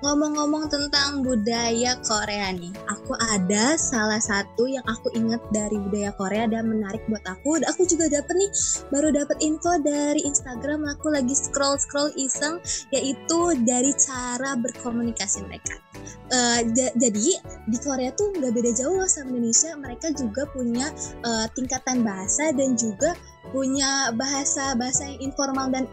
ngomong-ngomong 0.00 0.72
tentang 0.72 1.20
budaya 1.20 1.96
Korea 2.00 2.52
nih, 2.56 2.72
aku 2.88 3.12
ada 3.16 3.76
salah 3.76 4.20
satu 4.20 4.64
yang 4.64 4.84
aku 4.88 5.12
ingat 5.12 5.40
dari 5.52 5.76
budaya 5.76 6.10
Korea 6.16 6.44
dan 6.48 6.72
menarik 6.72 7.04
buat 7.06 7.24
aku. 7.28 7.60
Aku 7.60 7.84
juga 7.84 8.08
dapet 8.08 8.34
nih, 8.36 8.50
baru 8.88 9.12
dapet 9.12 9.36
info 9.44 9.76
dari 9.80 10.24
Instagram. 10.24 10.88
Aku 10.96 11.12
lagi 11.12 11.36
scroll 11.36 11.76
scroll 11.76 12.10
iseng, 12.16 12.58
yaitu 12.92 13.40
dari 13.64 13.92
cara 14.00 14.56
berkomunikasi 14.56 15.44
mereka. 15.44 15.76
Uh, 16.30 16.62
jadi 16.96 17.42
di 17.68 17.78
Korea 17.82 18.14
tuh 18.16 18.32
nggak 18.32 18.52
beda 18.56 18.70
jauh 18.72 18.96
loh 18.96 19.10
sama 19.10 19.36
Indonesia. 19.36 19.76
Mereka 19.76 20.16
juga 20.16 20.48
punya 20.48 20.88
uh, 21.26 21.46
tingkatan 21.52 22.00
bahasa 22.06 22.54
dan 22.56 22.78
juga 22.78 23.12
punya 23.50 24.14
bahasa 24.14 24.78
bahasa 24.78 25.10
yang 25.10 25.32
informal 25.32 25.68
dan 25.74 25.84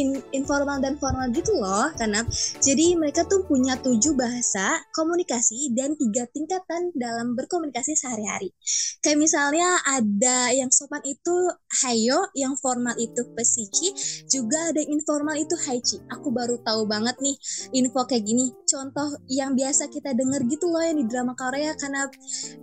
in, 0.00 0.08
informal 0.32 0.80
dan 0.80 0.96
formal 0.96 1.28
gitu 1.30 1.52
loh 1.60 1.92
karena 1.94 2.24
jadi 2.64 2.96
mereka 2.96 3.28
tuh 3.28 3.44
punya 3.44 3.76
tujuh 3.78 4.16
bahasa 4.16 4.80
komunikasi 4.96 5.76
dan 5.76 5.94
tiga 6.00 6.24
tingkatan 6.32 6.90
dalam 6.96 7.36
berkomunikasi 7.36 7.94
sehari-hari. 7.94 8.50
Kayak 9.04 9.18
misalnya 9.20 9.68
ada 9.84 10.50
yang 10.56 10.72
sopan 10.72 11.04
itu 11.04 11.36
hayo 11.84 12.28
yang 12.32 12.56
formal 12.56 12.96
itu 12.96 13.22
pesici 13.36 13.92
juga 14.28 14.72
ada 14.72 14.80
yang 14.80 15.00
informal 15.00 15.36
itu 15.36 15.54
haichi 15.68 16.00
aku 16.08 16.32
baru 16.32 16.56
tahu 16.64 16.88
banget 16.88 17.16
nih 17.20 17.36
info 17.76 18.02
kayak 18.08 18.24
gini. 18.24 18.52
Contoh 18.64 19.20
yang 19.28 19.52
biasa 19.54 19.92
kita 19.92 20.16
denger 20.16 20.46
gitu 20.48 20.66
loh 20.70 20.82
yang 20.82 20.98
di 20.98 21.06
drama 21.06 21.36
Korea 21.36 21.76
karena 21.76 22.06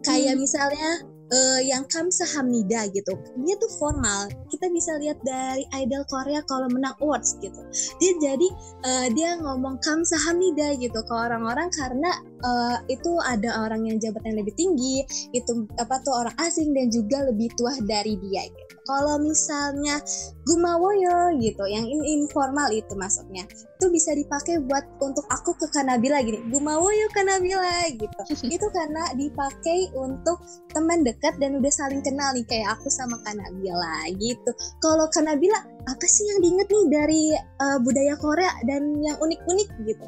kayak 0.02 0.34
hmm. 0.36 0.42
misalnya 0.42 0.92
uh, 1.32 1.62
yang 1.64 1.84
Kamsahamnida 1.88 2.92
gitu. 2.92 3.14
Dia 3.44 3.56
tuh 3.60 3.72
formal. 3.80 4.32
Kita 4.52 4.68
bisa 4.72 4.96
lihat 5.00 5.20
dari 5.24 5.64
idol 5.84 6.04
Korea 6.08 6.44
kalau 6.48 6.68
menang 6.72 6.96
awards 7.04 7.36
gitu. 7.40 7.60
Dia 8.00 8.14
jadi 8.20 8.48
uh, 8.84 9.08
dia 9.12 9.40
ngomong 9.40 9.80
Kamsahamnida 9.84 10.80
gitu 10.80 11.00
ke 11.04 11.14
orang-orang 11.14 11.68
karena 11.74 12.12
uh, 12.44 12.78
itu 12.88 13.12
ada 13.24 13.66
orang 13.66 13.88
yang 13.88 13.98
jabatannya 14.00 14.44
lebih 14.44 14.56
tinggi, 14.56 15.04
itu 15.36 15.68
apa 15.80 16.00
tuh 16.04 16.14
orang 16.26 16.36
asing 16.42 16.72
dan 16.76 16.88
juga 16.92 17.28
lebih 17.28 17.52
tua 17.56 17.74
dari 17.84 18.16
dia 18.20 18.48
gitu. 18.48 18.67
Kalau 18.88 19.20
misalnya 19.20 20.00
gumawoyo 20.48 21.36
gitu, 21.44 21.68
yang 21.68 21.84
in 21.84 22.24
informal 22.24 22.72
itu 22.72 22.96
maksudnya, 22.96 23.44
itu 23.52 23.86
bisa 23.92 24.16
dipakai 24.16 24.64
buat 24.64 24.88
untuk 25.04 25.28
aku 25.28 25.52
ke 25.60 25.68
Kanabila 25.76 26.24
gini, 26.24 26.40
gumawoyo 26.48 27.12
Kanabila 27.12 27.92
gitu. 27.92 28.22
itu 28.56 28.68
karena 28.72 29.12
dipakai 29.20 29.92
untuk 29.92 30.40
teman 30.72 31.04
dekat 31.04 31.36
dan 31.36 31.60
udah 31.60 31.74
saling 31.76 32.00
kenal 32.00 32.32
nih 32.32 32.48
kayak 32.48 32.80
aku 32.80 32.88
sama 32.88 33.20
Kanabila 33.28 34.08
gitu. 34.16 34.56
Kalau 34.80 35.12
Kanabila 35.12 35.60
apa 35.84 36.06
sih 36.08 36.24
yang 36.24 36.40
diinget 36.40 36.68
nih 36.72 36.86
dari 36.88 37.24
uh, 37.60 37.78
budaya 37.84 38.16
Korea 38.16 38.56
dan 38.72 39.04
yang 39.04 39.20
unik-unik 39.20 39.70
gitu? 39.84 40.08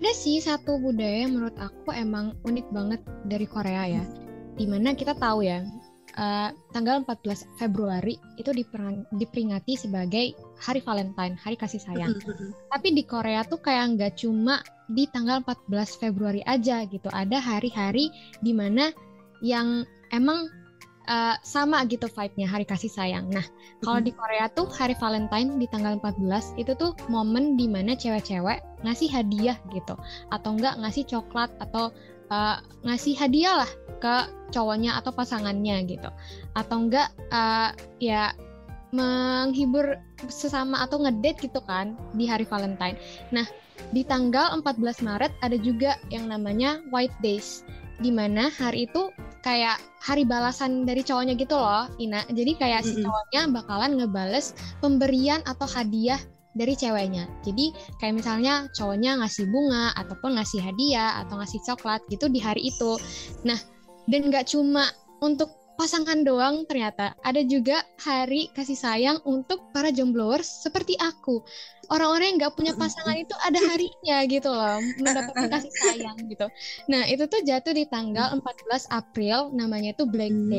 Ada 0.00 0.12
sih 0.16 0.40
satu 0.40 0.80
budaya 0.80 1.28
yang 1.28 1.36
menurut 1.36 1.56
aku 1.60 1.92
emang 1.92 2.36
unik 2.48 2.66
banget 2.72 3.00
dari 3.28 3.44
Korea 3.44 4.00
ya. 4.00 4.04
Di 4.54 4.64
mana 4.64 4.92
kita 4.96 5.12
tahu 5.16 5.44
ya, 5.44 5.64
uh, 6.18 6.50
tanggal 6.70 7.02
14 7.02 7.58
Februari 7.58 8.18
itu 8.38 8.50
diperingati 9.14 9.74
sebagai 9.78 10.34
Hari 10.62 10.80
Valentine, 10.82 11.34
Hari 11.38 11.56
Kasih 11.58 11.82
Sayang. 11.82 12.14
Tapi 12.70 12.88
di 12.94 13.02
Korea 13.06 13.42
tuh 13.46 13.60
kayak 13.62 13.98
nggak 13.98 14.12
cuma 14.22 14.62
di 14.90 15.08
tanggal 15.10 15.42
14 15.42 16.00
Februari 16.00 16.42
aja 16.46 16.86
gitu. 16.86 17.08
Ada 17.10 17.40
hari-hari 17.40 18.10
di 18.40 18.52
mana 18.54 18.90
yang 19.42 19.82
emang 20.14 20.48
uh, 21.08 21.36
sama 21.44 21.84
gitu 21.88 22.08
vibe-nya 22.08 22.48
Hari 22.48 22.66
Kasih 22.68 22.92
Sayang. 22.92 23.28
Nah, 23.32 23.44
kalau 23.84 24.00
di 24.00 24.12
Korea 24.12 24.48
tuh 24.52 24.68
Hari 24.68 24.96
Valentine 24.96 25.56
di 25.60 25.66
tanggal 25.68 25.98
14 26.00 26.60
itu 26.60 26.72
tuh 26.76 26.96
momen 27.12 27.56
di 27.56 27.68
mana 27.68 27.96
cewek-cewek 27.96 28.60
ngasih 28.84 29.08
hadiah 29.08 29.56
gitu 29.72 29.96
atau 30.28 30.50
enggak 30.52 30.76
ngasih 30.80 31.04
coklat 31.08 31.48
atau 31.60 31.92
uh, 32.30 32.60
ngasih 32.84 33.16
hadiah 33.16 33.64
lah 33.64 33.70
ke 33.98 34.14
cowoknya 34.52 35.00
atau 35.00 35.10
pasangannya 35.10 35.82
gitu 35.88 36.08
atau 36.54 36.76
enggak 36.78 37.08
uh, 37.34 37.74
ya 37.98 38.30
menghibur 38.94 39.98
sesama 40.30 40.86
atau 40.86 41.02
ngedate 41.02 41.50
gitu 41.50 41.58
kan 41.66 41.98
di 42.14 42.30
hari 42.30 42.46
Valentine. 42.46 42.94
Nah, 43.34 43.42
di 43.90 44.06
tanggal 44.06 44.54
14 44.62 45.02
Maret 45.02 45.32
ada 45.42 45.58
juga 45.58 45.98
yang 46.14 46.30
namanya 46.30 46.78
White 46.94 47.18
Days 47.18 47.66
di 47.98 48.14
mana 48.14 48.50
hari 48.54 48.86
itu 48.86 49.10
kayak 49.42 49.78
hari 50.02 50.22
balasan 50.26 50.86
dari 50.86 51.02
cowoknya 51.02 51.34
gitu 51.34 51.58
loh, 51.58 51.90
Ina. 51.98 52.26
Jadi 52.30 52.54
kayak 52.58 52.86
si 52.86 53.02
cowoknya 53.02 53.50
bakalan 53.50 53.98
ngebales 53.98 54.54
pemberian 54.78 55.42
atau 55.46 55.66
hadiah 55.66 56.18
dari 56.54 56.78
ceweknya. 56.78 57.26
Jadi 57.42 57.74
kayak 57.98 58.14
misalnya 58.14 58.70
cowoknya 58.72 59.20
ngasih 59.20 59.50
bunga 59.50 59.92
ataupun 59.98 60.38
ngasih 60.38 60.62
hadiah 60.62 61.20
atau 61.26 61.38
ngasih 61.42 61.60
coklat 61.66 62.00
gitu 62.08 62.30
di 62.30 62.40
hari 62.40 62.70
itu. 62.70 62.96
Nah, 63.42 63.58
dan 64.08 64.30
nggak 64.30 64.48
cuma 64.48 64.86
untuk 65.20 65.64
pasangan 65.74 66.22
doang 66.22 66.62
ternyata 66.70 67.18
ada 67.26 67.42
juga 67.42 67.82
hari 67.98 68.46
kasih 68.54 68.78
sayang 68.78 69.18
untuk 69.26 69.58
para 69.74 69.90
jombloers 69.90 70.62
seperti 70.62 70.94
aku 71.02 71.42
orang-orang 71.90 72.34
yang 72.34 72.36
nggak 72.46 72.54
punya 72.54 72.72
pasangan 72.78 73.18
itu 73.18 73.34
ada 73.42 73.58
harinya 73.58 74.18
gitu 74.30 74.50
loh 74.54 74.78
mendapatkan 75.02 75.50
kasih 75.50 75.72
sayang 75.74 76.16
gitu 76.30 76.46
nah 76.86 77.02
itu 77.10 77.26
tuh 77.26 77.42
jatuh 77.42 77.74
di 77.74 77.90
tanggal 77.90 78.38
14 78.38 78.94
April 78.94 79.50
namanya 79.50 79.98
itu 79.98 80.06
Black 80.06 80.30
hmm. 80.30 80.54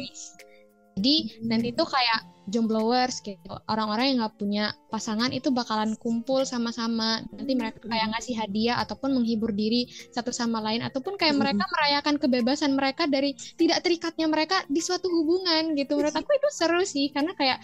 Jadi 0.95 1.43
nanti 1.43 1.75
tuh 1.75 1.83
kayak 1.83 2.35
jomblowers 2.47 3.19
gitu. 3.25 3.51
Orang-orang 3.65 4.15
yang 4.15 4.17
nggak 4.23 4.37
punya 4.37 4.65
pasangan 4.93 5.33
itu 5.33 5.49
bakalan 5.49 5.97
kumpul 5.97 6.45
sama-sama. 6.45 7.19
Nanti 7.33 7.53
mereka 7.57 7.81
kayak 7.83 8.15
ngasih 8.15 8.35
hadiah 8.37 8.77
ataupun 8.79 9.11
menghibur 9.17 9.51
diri 9.51 9.89
satu 10.13 10.29
sama 10.29 10.61
lain 10.61 10.85
ataupun 10.85 11.17
kayak 11.17 11.35
mereka 11.35 11.65
merayakan 11.67 12.15
kebebasan 12.21 12.77
mereka 12.77 13.09
dari 13.09 13.33
tidak 13.57 13.81
terikatnya 13.81 14.29
mereka 14.29 14.61
di 14.69 14.79
suatu 14.79 15.09
hubungan 15.09 15.73
gitu. 15.73 15.97
Menurut 15.97 16.15
aku 16.15 16.31
itu 16.31 16.49
seru 16.53 16.81
sih 16.85 17.09
karena 17.11 17.33
kayak 17.33 17.59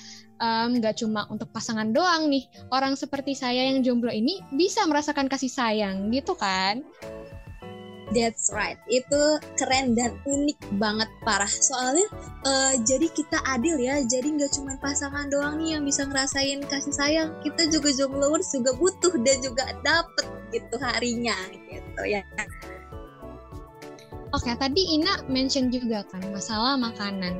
nggak 0.75 0.95
um, 0.97 0.99
cuma 0.99 1.21
untuk 1.29 1.53
pasangan 1.53 1.87
doang 1.93 2.27
nih. 2.27 2.49
Orang 2.73 2.97
seperti 2.97 3.37
saya 3.37 3.69
yang 3.69 3.85
jomblo 3.85 4.09
ini 4.09 4.41
bisa 4.57 4.83
merasakan 4.89 5.29
kasih 5.29 5.51
sayang 5.53 6.09
gitu 6.09 6.33
kan 6.33 6.81
That's 8.11 8.51
right, 8.51 8.75
itu 8.91 9.39
keren 9.55 9.95
dan 9.95 10.19
unik 10.27 10.59
banget 10.75 11.07
parah. 11.23 11.47
Soalnya 11.47 12.11
uh, 12.43 12.75
jadi 12.83 13.07
kita 13.07 13.39
adil 13.47 13.79
ya, 13.79 14.03
jadi 14.03 14.35
nggak 14.35 14.51
cuma 14.51 14.75
pasangan 14.83 15.31
doang 15.31 15.63
nih 15.63 15.79
yang 15.79 15.87
bisa 15.87 16.03
ngerasain 16.03 16.59
kasih 16.67 16.91
sayang. 16.91 17.31
Kita 17.39 17.71
juga 17.71 17.95
jombloers 17.95 18.51
juga 18.51 18.75
butuh 18.75 19.15
dan 19.23 19.37
juga 19.39 19.63
dapet 19.79 20.27
gitu 20.51 20.75
harinya 20.83 21.39
gitu 21.71 22.01
ya. 22.03 22.19
Oke, 24.35 24.51
tadi 24.59 24.99
Ina 24.99 25.27
mention 25.31 25.71
juga 25.71 26.03
kan 26.11 26.23
masalah 26.35 26.75
makanan. 26.75 27.39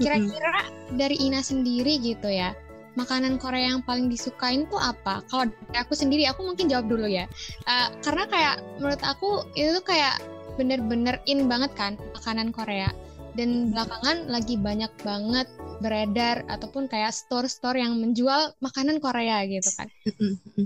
Kira-kira 0.00 0.72
dari 0.96 1.20
Ina 1.20 1.44
sendiri 1.44 2.00
gitu 2.00 2.32
ya, 2.32 2.56
makanan 2.98 3.38
Korea 3.38 3.78
yang 3.78 3.86
paling 3.86 4.10
disukain 4.10 4.66
tuh 4.66 4.82
apa? 4.82 5.22
Kalau 5.30 5.46
aku 5.70 5.94
sendiri, 5.94 6.26
aku 6.26 6.42
mungkin 6.42 6.66
jawab 6.66 6.90
dulu 6.90 7.06
ya. 7.06 7.30
Uh, 7.70 7.94
karena 8.02 8.26
kayak 8.26 8.56
menurut 8.82 8.98
aku 9.06 9.46
itu 9.54 9.78
tuh 9.78 9.86
kayak 9.86 10.18
bener-bener 10.58 11.22
in 11.30 11.46
banget 11.46 11.70
kan 11.78 11.94
makanan 12.18 12.50
Korea. 12.50 12.90
Dan 13.38 13.70
belakangan 13.70 14.26
lagi 14.26 14.58
banyak 14.58 14.90
banget 15.06 15.46
beredar 15.78 16.42
ataupun 16.50 16.90
kayak 16.90 17.14
store-store 17.14 17.78
yang 17.78 17.94
menjual 18.02 18.50
makanan 18.58 18.98
Korea 18.98 19.46
gitu 19.46 19.70
kan. 19.78 19.86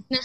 Nah, 0.08 0.24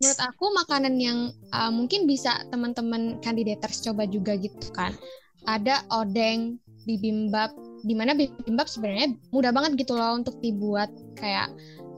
menurut 0.00 0.20
aku 0.24 0.44
makanan 0.56 0.96
yang 0.96 1.36
uh, 1.52 1.68
mungkin 1.68 2.08
bisa 2.08 2.48
teman-teman 2.48 3.20
kandidators 3.20 3.84
coba 3.84 4.08
juga 4.08 4.40
gitu 4.40 4.72
kan. 4.72 4.96
Ada 5.44 5.84
odeng, 5.92 6.56
bibimbap, 6.88 7.52
di 7.82 7.94
mana 7.94 8.14
bibimbap 8.14 8.70
sebenarnya 8.70 9.18
mudah 9.34 9.50
banget 9.50 9.78
gitu 9.86 9.98
loh 9.98 10.16
untuk 10.16 10.38
dibuat. 10.38 10.88
Kayak 11.18 11.50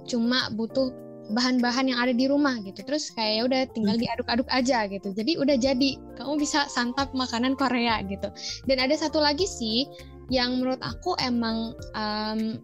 cuma 0.05 0.53
butuh 0.53 0.93
bahan-bahan 1.33 1.89
yang 1.89 1.99
ada 2.01 2.13
di 2.13 2.29
rumah 2.29 2.61
gitu. 2.61 2.85
Terus 2.85 3.13
kayak 3.13 3.33
ya 3.33 3.43
udah 3.49 3.61
tinggal 3.73 3.97
hmm. 3.97 4.05
diaduk-aduk 4.05 4.49
aja 4.53 4.89
gitu. 4.89 5.09
Jadi 5.13 5.33
udah 5.41 5.57
jadi. 5.57 5.91
Kamu 6.21 6.37
bisa 6.41 6.69
santap 6.69 7.13
makanan 7.17 7.57
Korea 7.57 8.01
gitu. 8.05 8.29
Dan 8.69 8.81
ada 8.81 8.93
satu 8.97 9.21
lagi 9.21 9.49
sih 9.49 9.89
yang 10.33 10.61
menurut 10.61 10.81
aku 10.81 11.17
emang 11.21 11.77
um, 11.97 12.61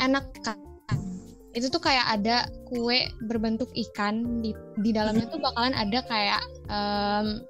enak 0.00 0.24
kan? 0.44 0.56
Itu 1.50 1.66
tuh 1.66 1.82
kayak 1.82 2.06
ada 2.20 2.46
kue 2.70 3.10
berbentuk 3.26 3.68
ikan. 3.90 4.40
Di 4.40 4.54
di 4.80 4.90
dalamnya 4.94 5.26
tuh 5.28 5.40
bakalan 5.42 5.74
ada 5.74 5.98
kayak 6.06 6.42
um, 6.70 7.42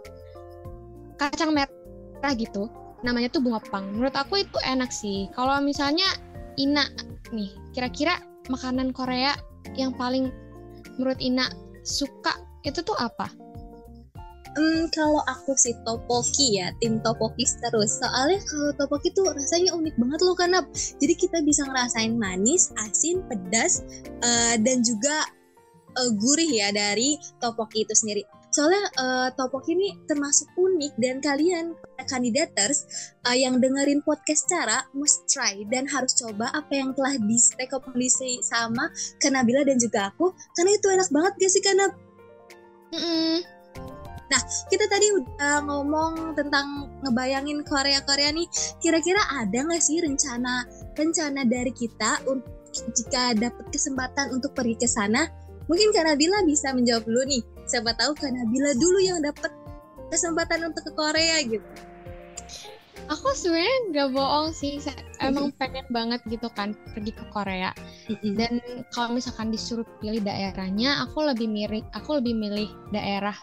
kacang 1.21 1.52
merah 1.52 2.33
gitu 2.33 2.73
namanya 3.02 3.28
tuh 3.33 3.42
bunga 3.45 3.61
pang. 3.69 3.87
Menurut 3.92 4.14
aku 4.16 4.45
itu 4.45 4.59
enak 4.64 4.90
sih. 4.92 5.28
Kalau 5.33 5.59
misalnya 5.61 6.07
Ina 6.61 6.85
nih, 7.33 7.50
kira-kira 7.73 8.21
makanan 8.52 8.92
Korea 8.92 9.33
yang 9.78 9.95
paling 9.97 10.28
menurut 10.99 11.19
Ina 11.23 11.49
suka 11.87 12.37
itu 12.66 12.85
tuh 12.85 12.97
apa? 13.00 13.30
Hmm, 14.50 14.90
kalau 14.90 15.23
aku 15.30 15.54
sih 15.54 15.71
topoki 15.87 16.59
ya, 16.59 16.75
tim 16.83 16.99
topoki 17.07 17.47
terus. 17.47 18.02
Soalnya 18.02 18.42
kalau 18.42 18.71
topoki 18.75 19.14
tuh 19.14 19.30
rasanya 19.30 19.71
unik 19.78 19.95
banget 19.95 20.21
loh 20.26 20.35
karena 20.35 20.59
jadi 20.99 21.14
kita 21.14 21.38
bisa 21.47 21.62
ngerasain 21.71 22.19
manis, 22.19 22.75
asin, 22.83 23.23
pedas, 23.30 23.87
uh, 24.26 24.59
dan 24.59 24.83
juga 24.83 25.23
uh, 25.95 26.11
gurih 26.19 26.50
ya 26.50 26.75
dari 26.75 27.14
topoki 27.38 27.87
itu 27.87 27.95
sendiri 27.95 28.26
Soalnya 28.50 28.83
uh, 28.99 29.28
Topok 29.35 29.62
ini 29.71 29.95
termasuk 30.11 30.50
unik 30.59 30.92
dan 30.99 31.23
kalian 31.23 31.75
kandidaters 32.11 32.87
uh, 33.23 33.37
yang 33.37 33.62
dengerin 33.62 34.02
podcast 34.02 34.50
cara 34.50 34.83
must 34.90 35.30
try 35.30 35.62
dan 35.71 35.87
harus 35.87 36.19
coba 36.19 36.50
apa 36.50 36.73
yang 36.75 36.90
telah 36.95 37.14
direkomendasi 37.14 38.42
sama 38.42 38.90
Kanabila 39.23 39.62
dan 39.62 39.78
juga 39.78 40.11
aku 40.11 40.35
karena 40.59 40.71
itu 40.75 40.87
enak 40.90 41.09
banget 41.14 41.33
gak 41.38 41.50
sih 41.52 41.62
Kanab? 41.62 41.92
Mm 42.90 42.99
-mm. 42.99 43.35
Nah, 44.30 44.42
kita 44.71 44.87
tadi 44.87 45.11
udah 45.11 45.66
ngomong 45.66 46.38
tentang 46.38 46.87
ngebayangin 47.02 47.66
Korea-Korea 47.66 48.30
nih. 48.30 48.47
Kira-kira 48.78 49.19
ada 49.26 49.59
nggak 49.66 49.83
sih 49.83 49.99
rencana 49.99 50.62
rencana 50.95 51.42
dari 51.42 51.75
kita 51.75 52.23
untuk 52.30 52.47
jika 52.95 53.35
dapat 53.35 53.66
kesempatan 53.75 54.30
untuk 54.30 54.54
pergi 54.54 54.78
ke 54.78 54.87
sana? 54.87 55.26
Mungkin 55.66 55.90
Kak 55.90 56.07
Nabila 56.07 56.47
bisa 56.47 56.71
menjawab 56.71 57.07
dulu 57.07 57.26
nih. 57.26 57.42
Siapa 57.71 57.95
tahu 57.95 58.19
Kak 58.19 58.35
Nabila 58.35 58.75
dulu 58.75 58.99
yang 58.99 59.23
dapat 59.23 59.55
kesempatan 60.11 60.75
untuk 60.75 60.91
ke 60.91 60.93
Korea 60.99 61.39
gitu. 61.47 61.62
Aku 63.11 63.31
sebenarnya 63.35 63.79
nggak 63.91 64.09
bohong 64.15 64.50
sih, 64.55 64.79
emang 65.19 65.50
pengen 65.59 65.87
banget 65.91 66.23
gitu 66.31 66.47
kan 66.50 66.75
pergi 66.95 67.11
ke 67.15 67.25
Korea. 67.31 67.71
Dan 68.23 68.59
kalau 68.91 69.15
misalkan 69.19 69.55
disuruh 69.55 69.87
pilih 69.99 70.23
daerahnya, 70.23 71.03
aku 71.07 71.27
lebih 71.27 71.47
mirip, 71.50 71.87
aku 71.95 72.19
lebih 72.19 72.35
milih 72.39 72.71
daerah 72.91 73.35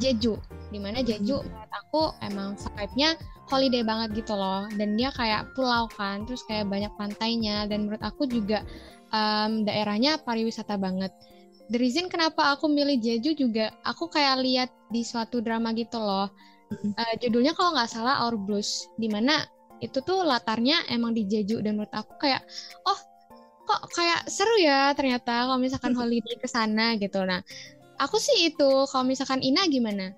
Jeju. 0.00 0.36
Di 0.72 0.76
mana 0.80 1.00
Jeju 1.00 1.40
menurut 1.40 1.72
aku 1.72 2.02
emang 2.20 2.56
vibe-nya 2.56 3.16
holiday 3.48 3.80
banget 3.80 4.24
gitu 4.24 4.36
loh. 4.36 4.68
Dan 4.76 4.96
dia 4.96 5.08
kayak 5.12 5.56
pulau 5.56 5.88
kan, 5.92 6.28
terus 6.28 6.44
kayak 6.44 6.68
banyak 6.68 6.92
pantainya. 7.00 7.64
Dan 7.64 7.88
menurut 7.88 8.04
aku 8.04 8.28
juga 8.28 8.60
um, 9.08 9.64
daerahnya 9.64 10.20
pariwisata 10.20 10.76
banget 10.76 11.12
the 11.70 11.78
reason 11.80 12.12
kenapa 12.12 12.56
aku 12.56 12.68
milih 12.68 13.00
Jeju 13.00 13.36
juga 13.36 13.72
aku 13.86 14.08
kayak 14.10 14.36
lihat 14.44 14.70
di 14.92 15.04
suatu 15.04 15.40
drama 15.40 15.72
gitu 15.72 15.96
loh. 16.00 16.28
Uh, 16.74 17.14
judulnya 17.22 17.54
kalau 17.54 17.76
nggak 17.76 17.90
salah 17.92 18.26
Our 18.26 18.34
Blues 18.34 18.88
di 18.98 19.06
mana 19.06 19.46
itu 19.78 20.00
tuh 20.00 20.24
latarnya 20.26 20.82
emang 20.90 21.14
di 21.14 21.28
Jeju 21.28 21.60
dan 21.60 21.78
menurut 21.78 21.92
aku 21.92 22.18
kayak 22.18 22.42
oh 22.88 22.98
kok 23.64 23.80
kayak 23.94 24.26
seru 24.28 24.58
ya 24.60 24.92
ternyata 24.92 25.48
kalau 25.48 25.60
misalkan 25.60 25.94
holiday 25.96 26.36
ke 26.36 26.48
sana 26.48 26.96
gitu. 26.98 27.22
Nah 27.22 27.40
aku 28.00 28.16
sih 28.18 28.50
itu 28.50 28.70
kalau 28.90 29.04
misalkan 29.06 29.40
Ina 29.44 29.68
gimana 29.70 30.12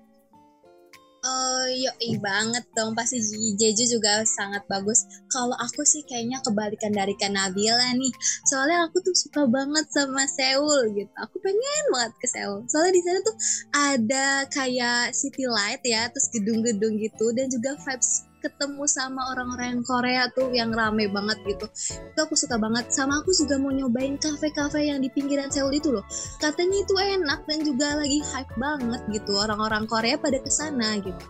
Oh, 1.25 1.65
yoi 1.65 2.13
banget 2.21 2.61
dong 2.77 2.93
pasti 2.93 3.17
Jeju 3.57 3.97
juga 3.97 4.21
sangat 4.23 4.63
bagus. 4.69 5.01
Kalau 5.33 5.57
aku 5.57 5.81
sih 5.81 6.05
kayaknya 6.05 6.37
kebalikan 6.45 6.93
dari 6.93 7.17
Kanabila 7.17 7.89
nih. 7.97 8.13
Soalnya 8.45 8.85
aku 8.85 9.01
tuh 9.01 9.17
suka 9.17 9.49
banget 9.49 9.89
sama 9.89 10.29
Seoul 10.29 10.93
gitu. 10.93 11.11
Aku 11.17 11.41
pengen 11.41 11.83
banget 11.89 12.13
ke 12.21 12.27
Seoul. 12.29 12.63
Soalnya 12.69 12.93
di 12.93 13.01
sana 13.01 13.19
tuh 13.25 13.35
ada 13.73 14.25
kayak 14.53 15.11
city 15.17 15.49
light 15.49 15.81
ya, 15.81 16.05
terus 16.13 16.29
gedung-gedung 16.29 16.95
gitu 17.01 17.33
dan 17.33 17.49
juga 17.49 17.73
vibes 17.81 18.27
ketemu 18.47 18.87
sama 18.87 19.35
orang-orang 19.35 19.83
Korea 19.83 20.31
tuh 20.31 20.47
yang 20.55 20.71
rame 20.71 21.11
banget 21.11 21.37
gitu 21.43 21.67
itu 22.15 22.19
aku 22.23 22.39
suka 22.39 22.55
banget 22.55 22.87
sama 22.95 23.19
aku 23.19 23.35
juga 23.35 23.59
mau 23.59 23.75
nyobain 23.75 24.15
kafe-kafe 24.15 24.87
yang 24.87 25.03
di 25.03 25.11
pinggiran 25.11 25.51
Seoul 25.51 25.75
itu 25.75 25.91
loh 25.91 26.07
katanya 26.39 26.79
itu 26.79 26.93
enak 26.95 27.43
dan 27.43 27.59
juga 27.67 27.99
lagi 27.99 28.23
hype 28.23 28.55
banget 28.55 29.01
gitu 29.11 29.35
orang-orang 29.35 29.83
Korea 29.83 30.15
pada 30.15 30.39
ke 30.39 30.47
sana 30.47 30.95
gitu 31.03 31.23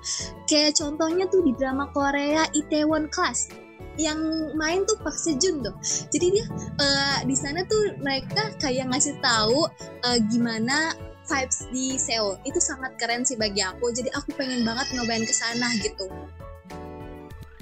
kayak 0.45 0.77
contohnya 0.77 1.25
tuh 1.25 1.41
di 1.41 1.57
drama 1.57 1.89
Korea 1.89 2.45
Itaewon 2.53 3.09
Class 3.09 3.50
yang 3.97 4.21
main 4.53 4.86
tuh 4.86 4.95
Park 5.01 5.17
Sejun 5.17 5.65
tuh. 5.65 5.74
Jadi 6.13 6.38
dia 6.38 6.45
uh, 6.77 7.19
di 7.25 7.33
sana 7.33 7.65
tuh 7.65 7.97
mereka 7.97 8.53
kayak 8.62 8.93
ngasih 8.93 9.17
tahu 9.19 9.65
uh, 10.05 10.19
gimana 10.29 10.93
vibes 11.27 11.67
di 11.74 11.97
Seoul. 12.00 12.39
Itu 12.45 12.62
sangat 12.62 12.95
keren 12.95 13.25
sih 13.25 13.36
bagi 13.36 13.59
aku. 13.65 13.91
Jadi 13.91 14.13
aku 14.13 14.31
pengen 14.38 14.63
banget 14.63 14.93
nyobain 14.95 15.25
ke 15.25 15.33
sana 15.33 15.67
gitu. 15.81 16.07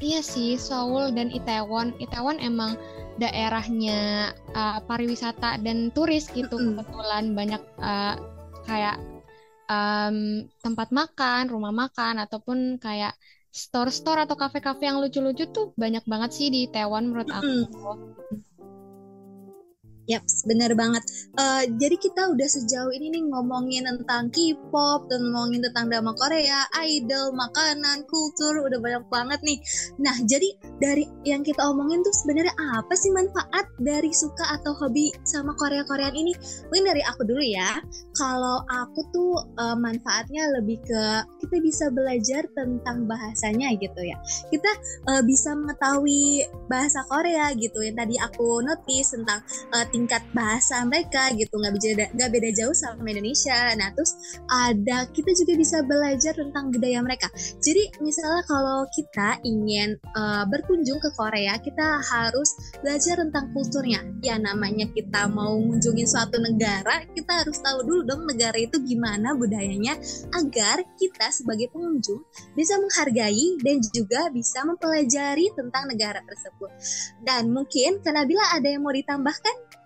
Iya 0.05 0.21
sih, 0.21 0.53
Seoul 0.61 1.17
dan 1.17 1.33
Itaewon. 1.33 1.97
Itaewon 1.97 2.37
emang 2.37 2.77
daerahnya 3.17 4.29
uh, 4.53 4.77
pariwisata 4.85 5.57
dan 5.65 5.89
turis 5.89 6.29
gitu. 6.29 6.61
Mm 6.61 6.61
-hmm. 6.61 6.73
Kebetulan 6.77 7.25
banyak 7.33 7.61
uh, 7.81 8.13
kayak 8.69 9.01
um, 9.65 10.45
tempat 10.61 10.93
makan, 10.93 11.49
rumah 11.49 11.73
makan, 11.73 12.21
ataupun 12.21 12.77
kayak 12.77 13.17
store-store 13.49 14.29
atau 14.29 14.37
kafe-kafe 14.37 14.85
yang 14.85 15.01
lucu-lucu 15.01 15.49
tuh 15.49 15.73
banyak 15.73 16.05
banget 16.05 16.31
sih 16.37 16.47
di 16.53 16.69
Itaewon 16.69 17.09
menurut 17.09 17.29
aku. 17.33 17.49
Mm 17.49 17.65
-hmm. 17.65 18.44
Yap, 20.05 20.21
bener 20.45 20.77
banget. 20.77 21.01
Uh, 21.33 21.65
jadi 21.81 21.97
kita 21.97 22.29
udah 22.29 22.45
sejauh 22.45 22.93
ini 22.93 23.09
nih 23.09 23.25
ngomongin 23.25 23.89
tentang 23.89 24.29
K-pop 24.29 25.09
dan 25.09 25.33
ngomongin 25.33 25.65
tentang 25.65 25.89
drama 25.89 26.13
Korea, 26.13 26.69
idol, 26.85 27.33
makanan, 27.33 28.05
kultur, 28.05 28.69
udah 28.69 28.77
banyak 28.77 29.01
banget 29.09 29.41
nih. 29.41 29.57
Nah, 29.97 30.13
jadi 30.29 30.45
dari 30.77 31.09
yang 31.25 31.41
kita 31.41 31.57
omongin 31.65 32.05
tuh 32.05 32.13
sebenarnya 32.21 32.53
apa 32.77 32.93
sih 32.93 33.09
manfaat 33.09 33.65
dari 33.81 34.13
suka 34.13 34.61
atau 34.61 34.77
hobi 34.77 35.09
sama 35.25 35.57
Korea-Koreaan 35.57 36.13
ini? 36.13 36.37
Mungkin 36.69 36.85
dari 36.85 37.01
aku 37.01 37.25
dulu 37.25 37.41
ya. 37.41 37.81
Kalau 38.13 38.61
aku 38.69 39.09
tuh 39.09 39.41
uh, 39.57 39.73
manfaatnya 39.73 40.53
lebih 40.53 40.85
ke 40.85 41.03
kita 41.41 41.57
bisa 41.65 41.89
belajar 41.89 42.45
tentang 42.53 43.09
bahasanya 43.09 43.73
gitu 43.81 44.05
ya. 44.05 44.21
Kita 44.53 44.69
uh, 45.09 45.25
bisa 45.25 45.57
mengetahui 45.57 46.45
bahasa 46.69 47.01
Korea 47.09 47.49
gitu 47.57 47.81
yang 47.81 47.97
tadi 47.97 48.21
aku 48.21 48.61
notice 48.61 49.17
tentang 49.17 49.41
uh, 49.73 49.85
tingkat 49.95 50.19
bahasa 50.35 50.83
mereka 50.83 51.31
gitu 51.39 51.55
nggak 51.55 51.71
beda 51.71 52.05
nggak 52.11 52.29
beda 52.35 52.49
jauh 52.51 52.75
sama 52.75 53.07
Indonesia. 53.07 53.71
Nah 53.79 53.95
terus 53.95 54.11
ada 54.51 55.07
kita 55.15 55.31
juga 55.31 55.55
bisa 55.55 55.79
belajar 55.87 56.35
tentang 56.35 56.67
budaya 56.75 56.99
mereka. 56.99 57.31
Jadi 57.63 58.03
misalnya 58.03 58.43
kalau 58.43 58.83
kita 58.91 59.39
ingin 59.47 59.95
uh, 60.19 60.43
berkunjung 60.51 60.99
ke 60.99 61.15
Korea 61.15 61.55
kita 61.63 62.03
harus 62.03 62.75
belajar 62.83 63.23
tentang 63.23 63.55
kulturnya. 63.55 64.03
Ya 64.19 64.35
namanya 64.35 64.91
kita 64.91 65.31
mau 65.31 65.55
mengunjungi 65.55 66.03
suatu 66.03 66.43
negara 66.43 67.07
kita 67.15 67.47
harus 67.47 67.63
tahu 67.63 67.87
dulu 67.87 68.01
dong 68.03 68.27
negara 68.27 68.59
itu 68.59 68.75
gimana 68.83 69.31
budayanya 69.31 69.95
agar 70.35 70.83
kita 70.99 71.31
sebagai 71.31 71.71
pengunjung 71.71 72.19
bisa 72.57 72.75
menghargai 72.75 73.63
dan 73.63 73.79
juga 73.95 74.27
bisa 74.33 74.67
mempelajari 74.67 75.47
tentang 75.55 75.87
negara 75.87 76.19
tersebut. 76.27 76.71
Dan 77.23 77.55
mungkin 77.55 78.03
karena 78.03 78.27
bila 78.27 78.43
ada 78.51 78.67
yang 78.67 78.83
mau 78.83 78.91
ditambahkan 78.91 79.84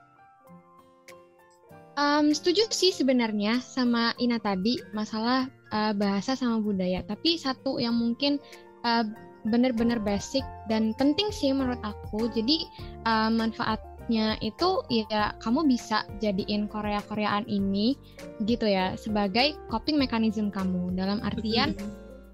Um, 1.99 2.31
setuju 2.31 2.71
sih 2.71 2.95
sebenarnya 2.95 3.59
sama 3.59 4.15
Ina 4.23 4.39
tadi 4.39 4.79
masalah 4.95 5.51
uh, 5.75 5.91
bahasa 5.91 6.31
sama 6.31 6.63
budaya. 6.63 7.03
Tapi 7.03 7.35
satu 7.35 7.75
yang 7.75 7.99
mungkin 7.99 8.39
uh, 8.87 9.03
benar-benar 9.43 9.99
basic 9.99 10.47
dan 10.71 10.95
penting 10.95 11.27
sih 11.35 11.51
menurut 11.51 11.83
aku. 11.83 12.31
Jadi 12.31 12.63
uh, 13.03 13.27
manfaatnya 13.27 14.39
itu 14.39 14.79
ya 14.87 15.35
kamu 15.43 15.67
bisa 15.67 16.07
jadiin 16.23 16.71
Korea-Koreaan 16.71 17.43
ini 17.51 17.99
gitu 18.47 18.63
ya 18.63 18.95
sebagai 18.95 19.59
coping 19.67 19.99
mechanism 19.99 20.47
kamu. 20.47 20.95
Dalam 20.95 21.19
artian 21.19 21.75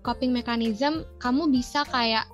coping 0.06 0.30
mechanism 0.30 1.10
kamu 1.18 1.50
bisa 1.50 1.82
kayak 1.90 2.30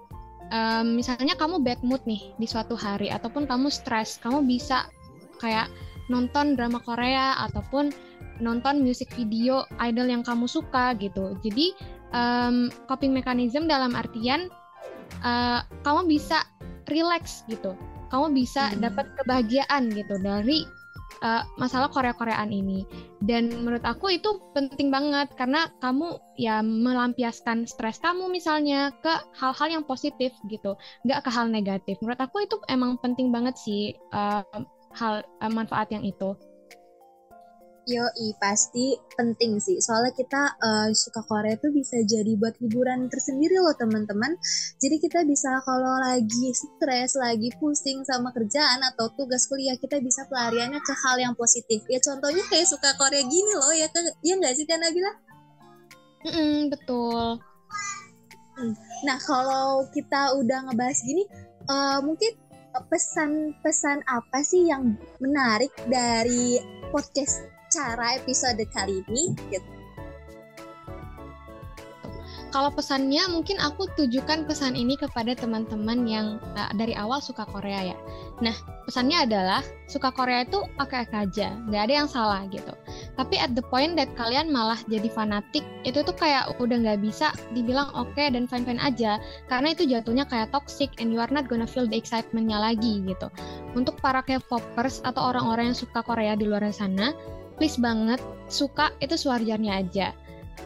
um, 0.52 1.00
misalnya 1.00 1.40
kamu 1.40 1.64
bad 1.64 1.80
mood 1.80 2.04
nih 2.04 2.36
di 2.36 2.44
suatu 2.44 2.76
hari 2.76 3.08
ataupun 3.08 3.48
kamu 3.48 3.72
stres, 3.72 4.20
kamu 4.20 4.44
bisa 4.44 4.92
kayak 5.40 5.72
nonton 6.10 6.58
drama 6.58 6.80
Korea 6.82 7.38
ataupun 7.50 7.92
nonton 8.42 8.82
musik 8.82 9.14
video 9.14 9.68
idol 9.84 10.10
yang 10.10 10.26
kamu 10.26 10.50
suka 10.50 10.98
gitu. 10.98 11.38
Jadi 11.46 11.78
um, 12.16 12.74
coping 12.90 13.14
mechanism 13.14 13.70
dalam 13.70 13.94
artian 13.94 14.50
uh, 15.22 15.62
kamu 15.86 16.10
bisa 16.10 16.42
relax 16.90 17.46
gitu. 17.48 17.78
Kamu 18.10 18.34
bisa 18.36 18.74
hmm. 18.74 18.84
dapat 18.84 19.08
kebahagiaan 19.22 19.94
gitu 19.94 20.20
dari 20.20 20.68
uh, 21.24 21.48
masalah 21.56 21.88
Korea-Koreaan 21.88 22.52
ini. 22.52 22.84
Dan 23.24 23.54
menurut 23.64 23.86
aku 23.86 24.12
itu 24.12 24.42
penting 24.52 24.92
banget 24.92 25.32
karena 25.38 25.72
kamu 25.80 26.20
ya 26.36 26.60
melampiaskan 26.66 27.64
stres 27.70 28.02
kamu 28.02 28.28
misalnya 28.28 28.92
ke 29.00 29.14
hal-hal 29.38 29.80
yang 29.80 29.84
positif 29.88 30.34
gitu, 30.50 30.76
nggak 31.08 31.24
ke 31.24 31.30
hal 31.32 31.48
negatif. 31.48 31.96
Menurut 32.04 32.20
aku 32.20 32.44
itu 32.44 32.60
emang 32.68 33.00
penting 33.00 33.32
banget 33.32 33.56
sih. 33.56 33.96
Uh, 34.12 34.44
hal 34.96 35.24
uh, 35.42 35.52
manfaat 35.52 35.92
yang 35.92 36.04
itu? 36.04 36.36
Yoi, 37.90 38.38
pasti 38.38 38.94
penting 39.18 39.58
sih. 39.58 39.82
Soalnya 39.82 40.14
kita 40.14 40.54
uh, 40.62 40.94
suka 40.94 41.26
Korea 41.26 41.58
itu 41.58 41.74
bisa 41.74 41.98
jadi 42.06 42.38
buat 42.38 42.54
hiburan 42.62 43.10
tersendiri 43.10 43.58
loh 43.58 43.74
teman-teman. 43.74 44.38
Jadi 44.78 45.02
kita 45.02 45.26
bisa 45.26 45.50
kalau 45.66 45.98
lagi 45.98 46.54
stres, 46.54 47.18
lagi 47.18 47.50
pusing 47.58 48.06
sama 48.06 48.30
kerjaan 48.38 48.86
atau 48.86 49.10
tugas 49.18 49.50
kuliah, 49.50 49.74
kita 49.82 49.98
bisa 49.98 50.30
pelariannya 50.30 50.78
ke 50.78 50.94
hal 50.94 51.18
yang 51.26 51.34
positif. 51.34 51.82
Ya 51.90 51.98
contohnya 51.98 52.46
kayak 52.54 52.70
suka 52.70 52.94
Korea 53.02 53.26
gini 53.26 53.54
loh 53.58 53.74
ya, 53.74 53.90
ya 54.22 54.34
nggak 54.38 54.54
sih 54.54 54.66
kan 54.70 54.78
Nabila? 54.78 55.12
Mm 56.22 56.32
-mm, 56.32 56.58
betul. 56.70 57.42
Hmm. 58.62 58.74
Nah 59.10 59.18
kalau 59.26 59.90
kita 59.90 60.38
udah 60.38 60.70
ngebahas 60.70 61.02
gini, 61.02 61.26
uh, 61.66 61.98
mungkin 62.06 62.38
pesan-pesan 62.80 64.06
apa 64.08 64.40
sih 64.46 64.72
yang 64.72 64.96
menarik 65.20 65.72
dari 65.92 66.62
podcast 66.96 67.44
cara 67.72 68.16
episode 68.20 68.64
kali 68.72 69.04
ini 69.12 69.36
gitu? 69.52 69.81
Kalau 72.52 72.68
pesannya 72.70 73.24
mungkin 73.32 73.58
aku 73.58 73.88
tujukan 73.96 74.44
pesan 74.44 74.76
ini 74.76 75.00
kepada 75.00 75.32
teman-teman 75.34 76.04
yang 76.04 76.28
uh, 76.60 76.72
dari 76.76 76.92
awal 76.94 77.24
suka 77.24 77.48
Korea 77.48 77.96
ya. 77.96 77.98
Nah, 78.44 78.54
pesannya 78.84 79.24
adalah 79.24 79.64
suka 79.88 80.12
Korea 80.12 80.44
itu 80.44 80.60
oke-oke 80.78 81.16
aja, 81.16 81.56
nggak 81.72 81.82
ada 81.88 81.94
yang 82.04 82.10
salah 82.12 82.44
gitu. 82.52 82.76
Tapi 83.16 83.40
at 83.40 83.56
the 83.56 83.64
point 83.64 83.96
that 83.96 84.12
kalian 84.20 84.52
malah 84.52 84.78
jadi 84.92 85.08
fanatik, 85.08 85.64
itu 85.88 86.04
tuh 86.04 86.14
kayak 86.14 86.52
udah 86.60 86.78
nggak 86.84 87.00
bisa 87.00 87.32
dibilang 87.56 87.88
oke 87.96 88.12
okay 88.12 88.28
dan 88.28 88.46
fine-fine 88.46 88.82
aja, 88.84 89.18
karena 89.48 89.72
itu 89.72 89.88
jatuhnya 89.88 90.28
kayak 90.28 90.52
toxic 90.52 90.92
and 91.00 91.16
you 91.16 91.24
are 91.24 91.32
not 91.32 91.48
gonna 91.48 91.70
feel 91.70 91.88
the 91.88 91.96
excitementnya 91.96 92.60
lagi 92.60 93.00
gitu. 93.08 93.32
Untuk 93.78 93.96
para 94.04 94.20
K-popers 94.20 95.00
atau 95.08 95.32
orang-orang 95.32 95.72
yang 95.72 95.78
suka 95.78 96.04
Korea 96.04 96.36
di 96.36 96.50
luar 96.50 96.68
sana, 96.76 97.16
please 97.56 97.80
banget 97.80 98.20
suka 98.52 98.92
itu 99.00 99.16
sewajarnya 99.16 99.86
aja 99.86 100.12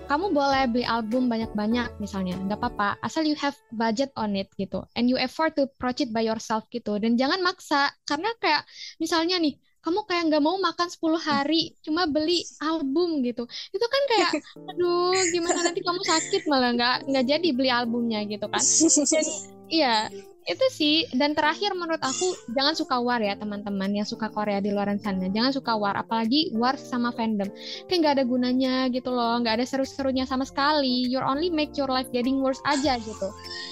kamu 0.05 0.31
boleh 0.37 0.69
beli 0.69 0.85
album 0.85 1.25
banyak-banyak 1.25 1.97
misalnya, 1.97 2.37
nggak 2.37 2.61
apa-apa, 2.61 3.01
asal 3.01 3.25
you 3.25 3.33
have 3.37 3.57
budget 3.73 4.13
on 4.13 4.37
it 4.37 4.49
gitu, 4.53 4.85
and 4.93 5.09
you 5.09 5.17
afford 5.17 5.57
to 5.57 5.65
approach 5.65 6.01
it 6.01 6.13
by 6.13 6.21
yourself 6.21 6.65
gitu, 6.69 7.01
dan 7.01 7.17
jangan 7.17 7.41
maksa, 7.41 7.89
karena 8.05 8.29
kayak 8.37 8.61
misalnya 9.01 9.41
nih, 9.41 9.57
kamu 9.85 9.99
kayak 10.09 10.23
nggak 10.33 10.43
mau 10.43 10.57
makan 10.57 10.89
10 10.89 11.21
hari, 11.21 11.77
cuma 11.85 12.09
beli 12.09 12.41
album 12.57 13.21
gitu, 13.21 13.45
itu 13.69 13.85
kan 13.85 14.03
kayak, 14.09 14.31
aduh, 14.73 15.13
gimana 15.29 15.61
nanti 15.61 15.85
kamu 15.85 16.01
sakit 16.01 16.49
malah 16.49 16.73
nggak 16.73 16.95
nggak 17.05 17.25
jadi 17.29 17.47
beli 17.53 17.69
albumnya 17.69 18.25
gitu 18.25 18.49
kan, 18.49 18.59
dan 18.65 19.25
iya, 19.69 20.09
itu 20.45 20.65
sih. 20.69 20.97
Dan 21.13 21.33
terakhir 21.33 21.73
menurut 21.73 22.01
aku 22.01 22.37
jangan 22.53 22.77
suka 22.77 23.01
war 23.01 23.17
ya 23.17 23.33
teman-teman 23.33 23.89
yang 23.91 24.05
suka 24.05 24.29
Korea 24.29 24.61
di 24.61 24.69
luar 24.69 24.93
sana. 25.01 25.25
Jangan 25.29 25.51
suka 25.51 25.73
war 25.73 25.97
apalagi 25.97 26.53
war 26.53 26.77
sama 26.77 27.09
fandom. 27.17 27.49
Kayak 27.89 27.99
nggak 28.01 28.13
ada 28.21 28.25
gunanya 28.25 28.75
gitu 28.93 29.09
loh 29.09 29.41
nggak 29.41 29.61
ada 29.61 29.65
seru-serunya 29.65 30.29
sama 30.29 30.45
sekali. 30.45 31.09
You 31.09 31.19
only 31.21 31.49
make 31.49 31.73
your 31.73 31.89
life 31.89 32.07
getting 32.13 32.45
worse 32.45 32.61
aja 32.69 33.01
gitu. 33.01 33.27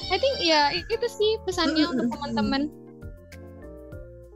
I 0.09 0.17
think 0.17 0.35
ya 0.41 0.73
itu 0.73 1.07
sih 1.07 1.37
pesannya 1.45 1.85
untuk 1.93 2.09
teman-teman. 2.09 2.73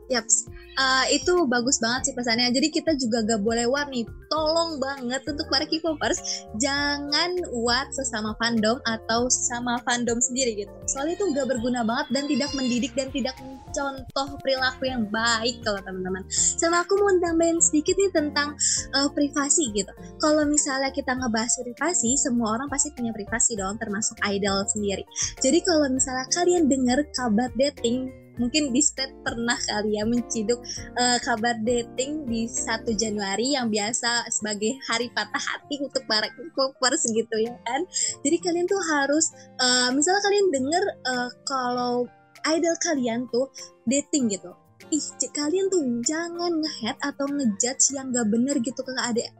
Yaps, 0.08 0.48
uh, 0.78 1.04
itu 1.10 1.44
bagus 1.50 1.82
banget 1.82 2.10
sih 2.10 2.14
pesannya. 2.14 2.54
Jadi 2.54 2.68
kita 2.70 2.94
juga 2.94 3.26
gak 3.26 3.42
boleh 3.42 3.66
war 3.66 3.90
nih. 3.90 4.06
Tolong 4.28 4.78
banget 4.78 5.24
untuk 5.24 5.48
para 5.48 5.64
K-popers, 5.64 6.46
jangan 6.60 7.32
wat 7.64 7.90
sesama 7.96 8.36
fandom 8.38 8.78
atau 8.86 9.26
sama 9.26 9.80
fandom 9.82 10.20
sendiri 10.22 10.64
gitu. 10.64 10.72
Soalnya 10.86 11.18
itu 11.18 11.24
gak 11.34 11.48
berguna 11.50 11.82
banget 11.82 12.06
dan 12.14 12.24
tidak 12.30 12.50
mendidik 12.54 12.92
dan 12.94 13.08
tidak 13.10 13.34
contoh 13.72 14.28
perilaku 14.40 14.88
yang 14.88 15.04
baik 15.08 15.60
kalau 15.64 15.80
teman-teman. 15.82 16.24
Sama 16.30 16.84
aku 16.84 16.96
mau 17.00 17.12
tambahin 17.20 17.58
sedikit 17.60 17.96
nih 17.98 18.12
tentang 18.12 18.54
uh, 18.94 19.08
privasi 19.12 19.72
gitu. 19.74 19.92
Kalau 20.22 20.44
misalnya 20.46 20.92
kita 20.92 21.16
ngebahas 21.16 21.52
privasi, 21.60 22.16
semua 22.16 22.56
orang 22.56 22.68
pasti 22.68 22.92
punya 22.94 23.10
privasi 23.12 23.56
dong, 23.56 23.76
termasuk 23.80 24.16
idol 24.28 24.64
sendiri. 24.68 25.04
Jadi 25.40 25.58
kalau 25.64 25.88
misalnya 25.88 26.26
kalian 26.32 26.68
dengar 26.68 27.00
kabar 27.16 27.48
dating 27.56 28.12
mungkin 28.38 28.70
di 28.70 28.80
state 28.80 29.12
pernah 29.26 29.58
kali 29.58 29.98
ya 29.98 30.06
menciduk 30.06 30.62
uh, 30.96 31.18
kabar 31.22 31.58
dating 31.62 32.24
di 32.24 32.46
1 32.46 32.86
Januari 32.94 33.58
yang 33.58 33.68
biasa 33.68 34.30
sebagai 34.32 34.78
hari 34.88 35.10
patah 35.12 35.42
hati 35.42 35.82
untuk 35.82 36.02
para 36.06 36.30
K-popers 36.30 37.04
gitu 37.10 37.36
ya 37.42 37.54
kan. 37.66 37.84
Jadi 38.22 38.36
kalian 38.40 38.66
tuh 38.66 38.80
harus 38.96 39.34
uh, 39.60 39.90
misalnya 39.92 40.22
kalian 40.24 40.46
denger 40.54 40.84
uh, 41.06 41.30
kalau 41.44 42.06
idol 42.46 42.74
kalian 42.80 43.26
tuh 43.28 43.50
dating 43.84 44.30
gitu 44.30 44.54
ih 44.88 45.04
kalian 45.36 45.68
tuh 45.68 45.84
jangan 46.06 46.64
ngehead 46.64 46.96
atau 47.04 47.28
ngejudge 47.28 47.92
yang 47.92 48.08
gak 48.08 48.24
bener 48.30 48.56
gitu 48.62 48.80
ke 48.80 48.92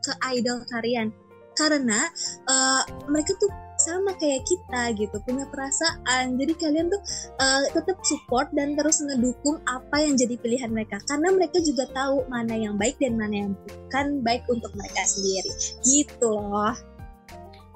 ke 0.05 0.13
idol 0.37 0.61
kalian 0.69 1.09
karena 1.57 2.07
uh, 2.47 2.83
mereka 3.11 3.35
tuh 3.41 3.51
sama 3.89 4.13
kayak 4.21 4.45
kita 4.45 4.83
gitu 5.01 5.17
punya 5.25 5.49
perasaan. 5.49 6.37
Jadi 6.37 6.53
kalian 6.61 6.93
tuh 6.93 7.01
uh, 7.41 7.65
tetap 7.73 7.97
support 8.05 8.53
dan 8.53 8.77
terus 8.77 9.01
ngedukung 9.01 9.57
apa 9.65 10.05
yang 10.05 10.15
jadi 10.21 10.37
pilihan 10.37 10.69
mereka. 10.69 11.01
Karena 11.09 11.33
mereka 11.33 11.59
juga 11.65 11.89
tahu 11.97 12.29
mana 12.29 12.53
yang 12.53 12.77
baik 12.77 13.01
dan 13.01 13.17
mana 13.17 13.49
yang 13.49 13.53
bukan 13.65 14.21
baik 14.21 14.45
untuk 14.53 14.71
mereka 14.77 15.03
sendiri. 15.09 15.51
Gitu 15.81 16.29
loh. 16.29 16.77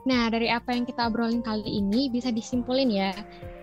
Nah 0.04 0.28
dari 0.28 0.52
apa 0.52 0.76
yang 0.76 0.84
kita 0.84 1.08
obrolin 1.08 1.40
kali 1.40 1.80
ini 1.80 2.12
bisa 2.12 2.28
disimpulin 2.28 2.92
ya. 2.92 3.16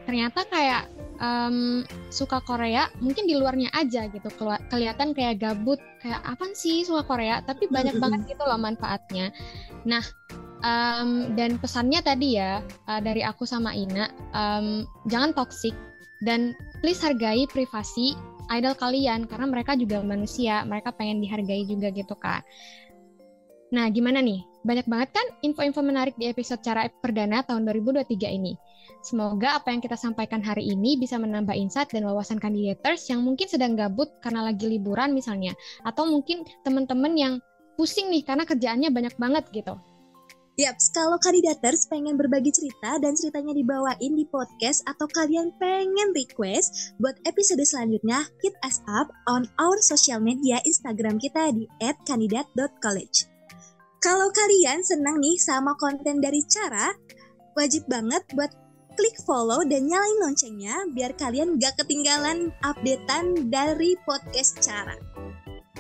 Ternyata 0.10 0.42
kayak 0.50 0.90
um, 1.22 1.86
suka 2.10 2.42
Korea 2.42 2.90
mungkin 2.98 3.30
di 3.30 3.38
luarnya 3.38 3.70
aja 3.78 4.10
gitu. 4.10 4.30
Kelihatan 4.74 5.14
kayak 5.14 5.38
gabut 5.38 5.78
kayak 6.02 6.24
apa 6.26 6.50
sih 6.58 6.82
suka 6.82 7.06
Korea? 7.06 7.46
Tapi 7.46 7.70
banyak 7.70 8.02
banget 8.02 8.34
gitu 8.34 8.44
loh 8.48 8.58
manfaatnya. 8.58 9.30
Nah 9.86 10.02
um, 10.64 11.34
dan 11.34 11.60
pesannya 11.60 12.00
tadi 12.04 12.40
ya 12.40 12.64
uh, 12.88 13.02
dari 13.02 13.24
aku 13.24 13.44
sama 13.44 13.72
Ina 13.76 14.12
um, 14.36 14.84
jangan 15.08 15.32
toxic 15.36 15.76
dan 16.24 16.56
please 16.84 17.00
hargai 17.00 17.48
privasi 17.48 18.16
idol 18.52 18.76
kalian 18.76 19.30
karena 19.30 19.46
mereka 19.48 19.78
juga 19.78 20.02
manusia 20.02 20.66
mereka 20.66 20.92
pengen 20.92 21.22
dihargai 21.22 21.64
juga 21.70 21.94
gitu 21.94 22.18
kak. 22.18 22.44
Nah 23.70 23.86
gimana 23.94 24.20
nih? 24.20 24.42
Banyak 24.66 24.92
banget 24.92 25.10
kan 25.16 25.28
info-info 25.46 25.80
menarik 25.80 26.18
di 26.20 26.28
episode 26.28 26.60
cara 26.66 26.90
perdana 27.00 27.46
tahun 27.46 27.64
2023 27.70 28.10
ini. 28.28 28.58
Semoga 29.00 29.56
apa 29.56 29.72
yang 29.72 29.80
kita 29.80 29.96
sampaikan 29.96 30.44
hari 30.44 30.68
ini 30.68 31.00
bisa 31.00 31.16
menambah 31.16 31.56
insight 31.56 31.88
dan 31.94 32.04
wawasan 32.04 32.42
kandidators 32.42 33.08
yang 33.08 33.24
mungkin 33.24 33.48
sedang 33.48 33.80
gabut 33.80 34.12
karena 34.20 34.52
lagi 34.52 34.68
liburan 34.68 35.16
misalnya, 35.16 35.56
atau 35.88 36.04
mungkin 36.04 36.44
teman-teman 36.68 37.16
yang 37.16 37.34
pusing 37.80 38.12
nih 38.12 38.28
karena 38.28 38.44
kerjaannya 38.44 38.92
banyak 38.92 39.16
banget 39.16 39.48
gitu. 39.56 39.80
Yaps, 40.60 40.92
kalau 40.92 41.16
kandidaters 41.24 41.88
pengen 41.88 42.20
berbagi 42.20 42.52
cerita 42.52 43.00
dan 43.00 43.16
ceritanya 43.16 43.56
dibawain 43.56 44.12
di 44.12 44.28
podcast 44.28 44.84
atau 44.92 45.08
kalian 45.08 45.56
pengen 45.56 46.12
request 46.12 47.00
buat 47.00 47.16
episode 47.24 47.64
selanjutnya, 47.64 48.28
hit 48.44 48.52
us 48.68 48.84
up 48.92 49.08
on 49.32 49.48
our 49.56 49.80
social 49.80 50.20
media 50.20 50.60
Instagram 50.68 51.16
kita 51.16 51.56
di 51.56 51.64
@kandidat.college. 52.04 53.32
Kalau 54.04 54.28
kalian 54.36 54.84
senang 54.84 55.24
nih 55.24 55.40
sama 55.40 55.80
konten 55.80 56.20
dari 56.20 56.44
Cara, 56.52 56.92
wajib 57.56 57.88
banget 57.88 58.28
buat 58.36 58.52
klik 59.00 59.16
follow 59.24 59.64
dan 59.64 59.88
nyalain 59.88 60.28
loncengnya 60.28 60.76
biar 60.92 61.16
kalian 61.16 61.56
gak 61.56 61.80
ketinggalan 61.80 62.52
updatean 62.68 63.48
dari 63.48 63.96
podcast 64.04 64.60
Cara. 64.60 65.09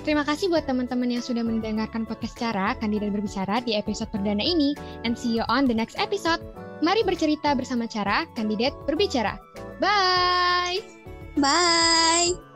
Terima 0.09 0.25
kasih 0.25 0.49
buat 0.49 0.65
teman-teman 0.65 1.05
yang 1.05 1.21
sudah 1.21 1.45
mendengarkan 1.45 2.01
podcast 2.01 2.33
Cara 2.33 2.73
Kandidat 2.81 3.13
Berbicara 3.13 3.61
di 3.61 3.77
episode 3.77 4.09
perdana 4.09 4.41
ini 4.41 4.73
and 5.05 5.13
see 5.13 5.37
you 5.37 5.45
on 5.45 5.69
the 5.69 5.75
next 5.77 6.01
episode. 6.01 6.41
Mari 6.81 7.05
bercerita 7.05 7.53
bersama 7.53 7.85
Cara 7.85 8.25
Kandidat 8.33 8.73
Berbicara. 8.89 9.37
Bye. 9.77 10.81
Bye. 11.37 12.48